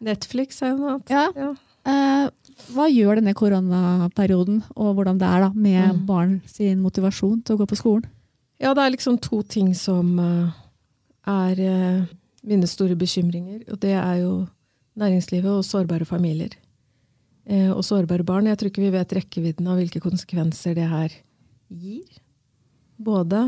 [0.02, 1.10] Netflix er jo noe annet.
[1.10, 1.28] Ja.
[1.36, 1.54] Ja.
[1.86, 2.30] Eh,
[2.74, 6.06] hva gjør denne koronaperioden, og hvordan det er da, med Mm.
[6.06, 8.04] barn sin motivasjon til å gå på skolen?
[8.60, 10.50] Ja, det er liksom to ting som eh,
[11.30, 12.08] er eh,
[12.46, 13.62] mine store bekymringer.
[13.70, 14.32] Og det er jo
[15.00, 16.56] næringslivet og sårbare familier.
[17.46, 18.48] Eh, og sårbare barn.
[18.50, 21.14] Jeg tror ikke vi vet rekkevidden av hvilke konsekvenser det her
[21.68, 22.20] gir.
[23.00, 23.46] Både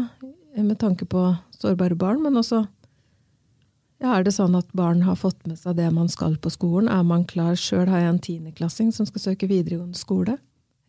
[0.56, 2.64] med tanke på sårbare barn, men også
[4.02, 6.88] ja, er det sånn at barn har fått med seg det man skal på skolen?
[6.90, 7.54] Er man klar?
[7.54, 10.40] Sjøl har jeg en tiendeklassing som skal søke videregående skole.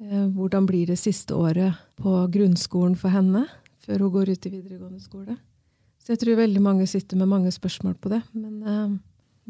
[0.01, 3.45] Eh, Hvordan blir det siste året på grunnskolen for henne
[3.85, 5.37] før hun går ut i videregående skole?
[6.03, 8.21] Så jeg tror veldig mange sitter med mange spørsmål på det.
[8.35, 8.95] Men eh,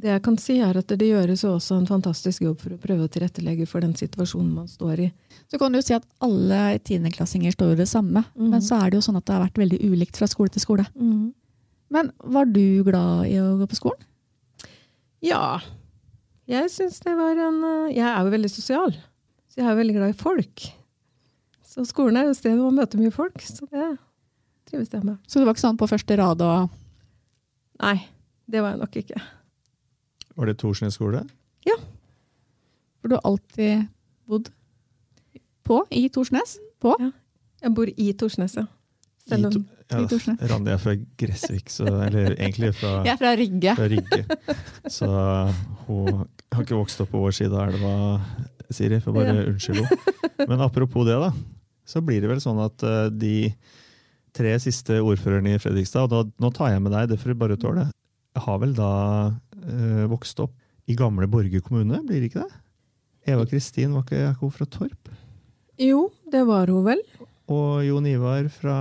[0.03, 2.81] det jeg kan si er at det gjøres jo også en fantastisk jobb for å
[2.81, 5.11] prøve å tilrettelegge for den situasjonen man står i.
[5.49, 8.49] Så kan du jo si at alle tiendeklassinger står jo det samme, Mhm.
[8.54, 10.62] men så er det jo sånn at det har vært veldig ulikt fra skole til
[10.62, 10.85] skole.
[11.93, 14.01] Men var du glad i å gå på skolen?
[15.21, 15.60] Ja.
[16.49, 18.91] Jeg syns det var en eh, Jeg er jo veldig sosial,
[19.49, 20.65] så jeg er veldig glad i folk.
[21.63, 23.97] Så skolen er jo stedet hvor man møter mye folk, så det
[24.74, 25.19] trives jeg med.
[25.30, 26.74] Så det var ikke sånn på første rad og
[27.84, 27.96] Nei,
[28.50, 29.21] det var jeg nok ikke.
[30.38, 31.24] Var det Torsnes skole?
[31.67, 31.76] Ja.
[33.02, 33.88] For du har alltid
[34.30, 34.50] bodd
[35.67, 36.58] på i Torsnes?
[36.84, 36.94] På?
[37.63, 38.65] Jeg bor i Torsnes, ja.
[39.24, 40.40] Selv I om to- ja, i Torsnes.
[40.52, 43.76] Randi er fra Gressvik, så, eller egentlig fra, Jeg er fra Rygge.
[43.78, 44.21] fra Rygge.
[44.92, 45.10] Så
[45.88, 47.94] hun har ikke vokst opp på vår side av elva,
[48.74, 49.00] Siri.
[49.04, 49.46] Får bare Ja.
[49.52, 50.48] unnskylde henne.
[50.50, 51.32] Men apropos det, da.
[51.86, 53.36] Så blir det vel sånn at eh, de
[54.34, 57.42] tre siste ordførerne i Fredrikstad, og da, nå tar jeg med deg, det får du
[57.44, 57.88] bare tåle.
[58.34, 58.92] Jeg har vel da
[59.62, 60.56] eh, vokst opp
[60.90, 62.62] i gamle Borge kommune, blir det ikke det?
[63.34, 65.13] Eva Kristin, var ikke hun fra Torp?
[65.79, 67.04] Jo, det var hun vel.
[67.54, 68.77] Og Jon Ivar fra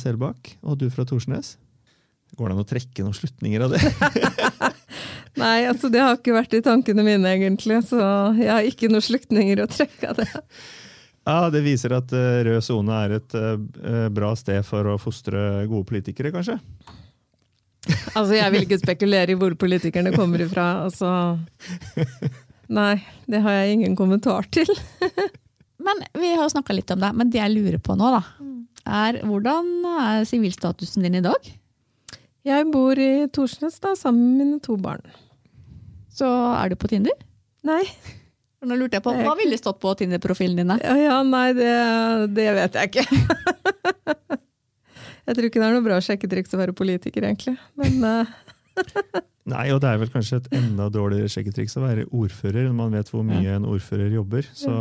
[0.00, 1.54] Selbakk, og du fra Torsnes.
[2.36, 3.80] Går det an å trekke noen slutninger av det?
[5.40, 7.80] Nei, altså det har ikke vært i tankene mine, egentlig.
[7.88, 7.98] Så
[8.38, 10.28] jeg har ikke noen slutninger å trekke av det.
[11.28, 15.66] Ja, Det viser at eh, rød sone er et eh, bra sted for å fostre
[15.70, 16.58] gode politikere, kanskje?
[18.12, 20.84] Altså, jeg vil ikke spekulere i hvor politikerne kommer ifra.
[20.84, 21.08] Altså
[22.70, 23.00] Nei,
[23.30, 24.68] det har jeg ingen kommentar til.
[25.86, 28.20] Men vi har snakka litt om det, men det jeg lurer på nå, da,
[29.00, 31.48] er hvordan er sivilstatusen din i dag?
[32.44, 35.00] Jeg bor i Torsnes da, sammen med mine to barn.
[36.12, 37.16] Så er du på Tinder?
[37.64, 37.80] Nei,
[38.60, 40.74] Nå lurte jeg på, Hva ville stått på Tinder-profilen din?
[40.84, 41.72] ja, ja, nei det,
[42.36, 43.06] det vet jeg ikke.
[45.30, 47.52] Jeg tror ikke det er noe bra sjekketriks å være politiker, egentlig.
[47.78, 49.20] Men uh...
[49.50, 52.96] Nei, og det er vel kanskje et enda dårligere sjekketriks å være ordfører når man
[52.96, 54.48] vet hvor mye en ordfører jobber.
[54.56, 54.72] Så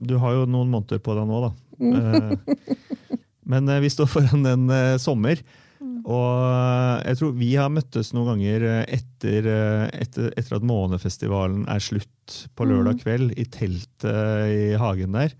[0.00, 1.50] du har jo noen måneder på deg nå, da.
[1.92, 2.88] Eh,
[3.52, 5.44] Men eh, vi står foran en sommer.
[6.06, 11.64] Og jeg tror vi har møttes noen ganger eh, etter, eh, etter, etter at Månefestivalen
[11.72, 15.34] er slutt på lørdag kveld, i teltet i hagen der.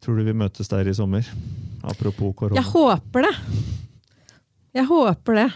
[0.00, 1.26] Tror du vi møtes der i sommer?
[1.82, 2.60] Apropos korona.
[2.60, 3.34] jeg håper det.
[4.78, 5.48] Jeg håper det.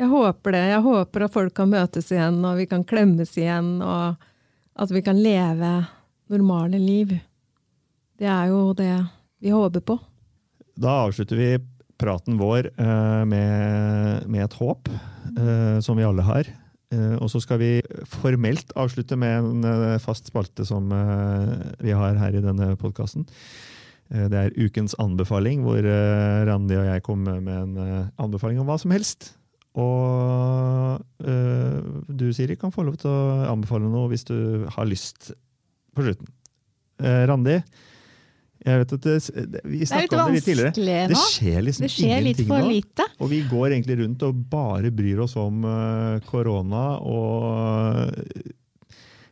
[0.00, 0.64] Jeg håper det.
[0.72, 4.16] Jeg håper at folk kan møtes igjen, og vi kan klemmes igjen, og
[4.80, 5.72] at vi kan leve
[6.30, 7.14] normale liv.
[8.18, 8.94] Det er jo det
[9.40, 9.98] vi håper på.
[10.80, 11.50] Da avslutter vi
[12.00, 14.90] praten vår eh, med, med et håp,
[15.36, 16.48] eh, som vi alle har.
[16.94, 17.72] Eh, og så skal vi
[18.08, 20.90] formelt avslutte med en fast spalte som
[21.80, 23.28] vi har her i denne podkasten.
[24.10, 25.84] Det er ukens anbefaling, hvor
[26.48, 29.28] Randi og jeg kommer med en anbefaling om hva som helst.
[29.78, 30.98] Og
[32.10, 35.30] du, Siri, kan få lov til å anbefale noe hvis du har lyst
[35.94, 36.26] på slutten.
[37.30, 37.60] Randi,
[38.60, 39.14] jeg vet at det,
[39.54, 41.08] det, vi Det er litt snakka om det litt tidligere.
[41.08, 42.72] Det skjer liksom Det skjer litt ingenting for nå.
[42.74, 43.06] lite.
[43.16, 48.90] Og vi går egentlig rundt og bare bryr oss om uh, korona og uh,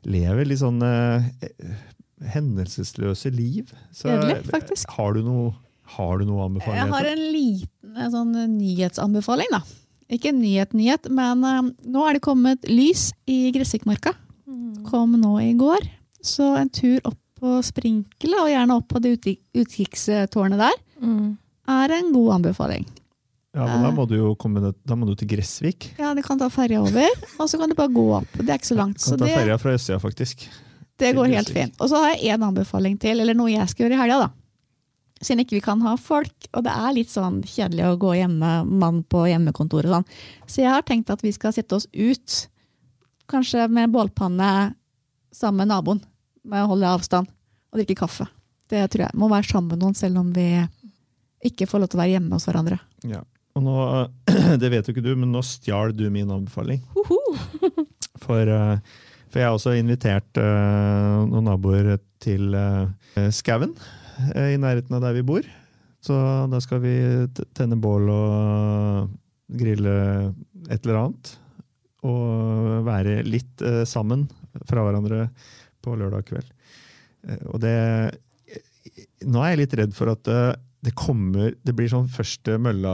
[0.09, 1.29] lever litt sånn uh,
[2.24, 3.72] hendelsesløse liv.
[3.93, 4.95] Så, Kjedelig, faktisk.
[4.97, 5.53] Har du noe,
[5.97, 6.81] har du noe anbefaling?
[6.81, 9.62] Jeg har en liten eh, sånn nyhetsanbefaling, da.
[10.09, 11.62] Ikke en nyhet-nyhet, men eh,
[11.93, 14.14] nå er det kommet lys i Gressvikmarka.
[14.89, 15.85] Kom nå i går.
[16.24, 20.78] Så en tur opp på sprinkelet, og gjerne opp på det utkik- utkikkstårnet der,
[21.68, 22.86] er en god anbefaling.
[23.57, 25.89] Ja, men da må du jo komme ned, da må du til Gressvik.
[25.99, 27.09] Ja, Du kan ta ferja over,
[27.41, 28.28] og så kan du bare gå opp.
[28.36, 28.99] Det er ikke så langt.
[29.03, 30.47] Du Kan ta ferja fra østsida, faktisk.
[30.99, 31.74] det går helt fint.
[31.80, 34.18] Og så har jeg en anbefaling til, eller noe jeg skal gjøre i helga.
[34.26, 34.30] da.
[35.22, 38.64] Siden ikke vi kan ha folk, og det er litt sånn kjedelig å gå hjemme,
[38.66, 40.07] mann på hjemmekontoret sånn.
[40.47, 42.49] Så jeg har tenkt at vi skal sette oss ut,
[43.28, 44.74] kanskje med bålpanne
[45.34, 46.01] sammen med naboen,
[46.45, 47.30] med å holde avstand
[47.72, 48.28] og drikke kaffe.
[48.68, 49.16] Det tror jeg.
[49.18, 50.51] Må være sammen med noen, selv om vi
[51.49, 52.78] ikke får lov til å være hjemme hos hverandre.
[53.09, 53.22] Ja.
[53.59, 53.76] Og nå,
[54.62, 56.82] det vet jo ikke du, men nå stjal du min anbefaling.
[58.28, 58.97] For, eh,
[59.30, 63.76] for jeg har også invitert eh, noen naboer til eh, skauen
[64.34, 65.47] i nærheten av der vi bor.
[66.03, 66.16] Så
[66.51, 66.95] da skal vi
[67.57, 69.12] tenne bål og
[69.61, 69.95] grille
[70.66, 71.30] et eller annet.
[72.09, 74.26] Og være litt sammen
[74.66, 75.28] fra hverandre
[75.89, 76.55] på lørdag kveld.
[77.26, 77.76] Eh, og det
[79.28, 82.93] Nå er jeg litt redd for at eh, det kommer Det blir sånn første mølla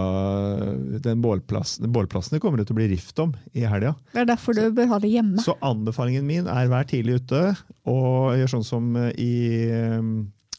[1.04, 3.92] Den bålplassen, bålplassene kommer det til å bli rift om i helga.
[4.14, 5.42] Det er derfor du bør ha det hjemme.
[5.44, 7.42] Så anbefalingen min er vær tidlig ute
[7.90, 8.88] og gjør sånn som
[9.20, 9.34] i,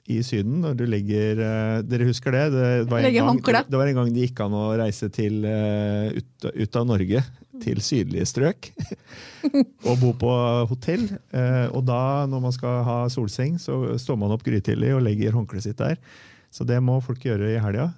[0.05, 0.59] i Syden.
[0.63, 2.45] Når du legger eh, Dere husker det?
[2.53, 6.13] Det var en, gang, det var en gang det gikk an å reise til, eh,
[6.19, 7.25] ut, ut av Norge,
[7.63, 8.69] til sydlige strøk,
[9.89, 10.31] og bo på
[10.71, 11.05] hotell.
[11.35, 15.35] Eh, Og da, når man skal ha solseng, så står man opp grytidlig og legger
[15.37, 15.97] håndkleet sitt der.
[16.51, 17.89] Så det må folk gjøre i helga.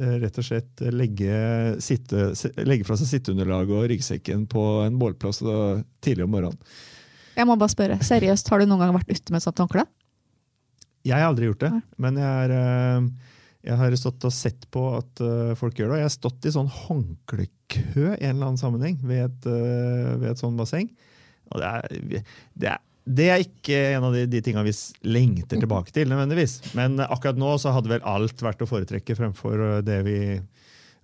[0.00, 1.36] Eh, Rett og slett legge,
[1.84, 2.30] sitte,
[2.64, 5.42] legge fra seg sitteunderlaget og ryggsekken på en bålplass
[6.04, 6.60] tidlig om morgenen.
[7.36, 9.86] Jeg må bare spørre, seriøst, har du noen gang vært ute med et sånt håndkle?
[11.02, 13.30] Jeg har aldri gjort det, men jeg, er, eh,
[13.66, 15.96] jeg har stått og sett på at eh, folk gjør det.
[15.96, 16.68] Og jeg har stått i sånn
[17.72, 20.90] håndklekø i en eller annen sammenheng ved et, eh, ved et sånt basseng.
[21.52, 24.72] Og det er, det er, det er ikke en av de, de tinga vi
[25.04, 26.74] lengter tilbake til, nødvendigvis.
[26.74, 30.18] Men akkurat nå så hadde vel alt vært å foretrekke fremfor eh, det vi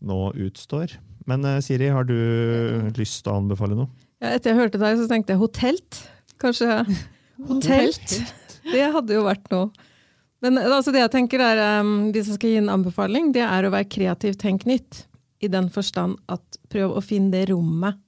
[0.00, 0.98] nå utstår.
[1.28, 2.16] Men eh, Siri, har du
[2.96, 3.90] lyst til å anbefale noe?
[4.22, 6.00] Ja, etter jeg hørte deg, så tenkte jeg hotelt.
[6.42, 6.80] Kanskje
[7.50, 8.16] hotelt.
[8.68, 9.70] Det hadde jo vært noe.
[10.44, 13.66] Men altså det jeg tenker er, um, Hvis jeg skal gi en anbefaling, det er
[13.66, 15.07] å være kreativ, tenk nytt.
[15.40, 17.98] I den forstand at prøv å finne det rommet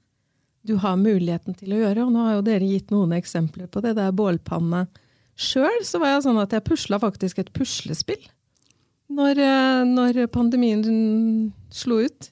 [0.66, 2.04] du har muligheten til å gjøre.
[2.04, 3.94] Og nå har jo dere gitt noen eksempler på det.
[3.96, 4.82] Det er bålpanne.
[5.40, 8.20] Sjøl så var jeg sånn at jeg pusla faktisk et puslespill
[9.10, 10.82] når, eh, når pandemien
[11.72, 12.28] slo ut.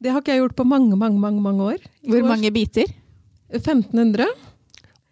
[0.00, 1.80] Det har ikke jeg gjort på mange, mange, mange, mange år.
[2.04, 2.86] I Hvor år- mange biter?
[3.50, 4.26] 1500.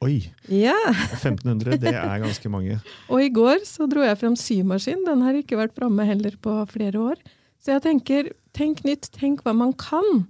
[0.05, 0.19] Oi!
[0.53, 0.75] Ja.
[1.17, 2.77] 1500, det er ganske mange.
[3.11, 5.05] Og i går så dro jeg frem symaskin.
[5.07, 7.23] Den har ikke vært framme heller på flere år.
[7.65, 10.27] Så jeg tenker, tenk nytt, tenk hva man kan.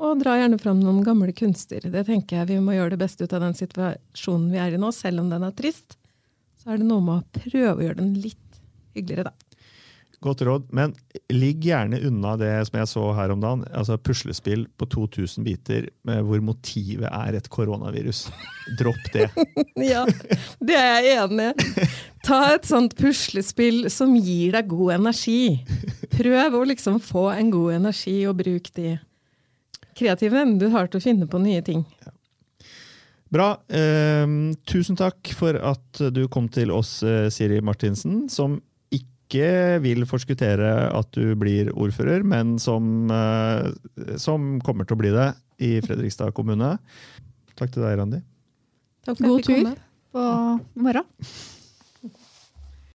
[0.00, 1.84] Og dra gjerne fram noen gamle kunster.
[1.84, 4.80] Det tenker jeg vi må gjøre det beste ut av den situasjonen vi er i
[4.80, 5.98] nå, selv om den er trist.
[6.62, 8.62] Så er det noe med å prøve å gjøre den litt
[8.96, 9.48] hyggeligere, da.
[10.24, 10.96] Godt råd, men
[11.30, 13.60] ligg gjerne unna det som jeg så her om dagen.
[13.70, 18.24] altså Puslespill på 2000 biter med hvor motivet er et koronavirus.
[18.80, 19.28] Dropp det.
[19.92, 20.02] Ja,
[20.58, 21.86] det er jeg enig i.
[22.28, 25.62] Ta et sånt puslespill som gir deg god energi.
[26.12, 28.98] Prøv å liksom få en god energi, og bruk de
[29.96, 31.86] kreative evnene du har til å finne på nye ting.
[33.32, 33.54] Bra.
[33.68, 34.28] Eh,
[34.68, 38.60] tusen takk for at du kom til oss, eh, Siri Martinsen, som
[38.92, 43.72] ikke vil forskuttere at du blir ordfører, men som, eh,
[44.20, 45.28] som kommer til å bli det
[45.60, 46.76] i Fredrikstad kommune.
[47.56, 48.22] Takk til deg, Randi.
[49.04, 49.78] Takk for at God tur
[50.12, 51.57] på morgen.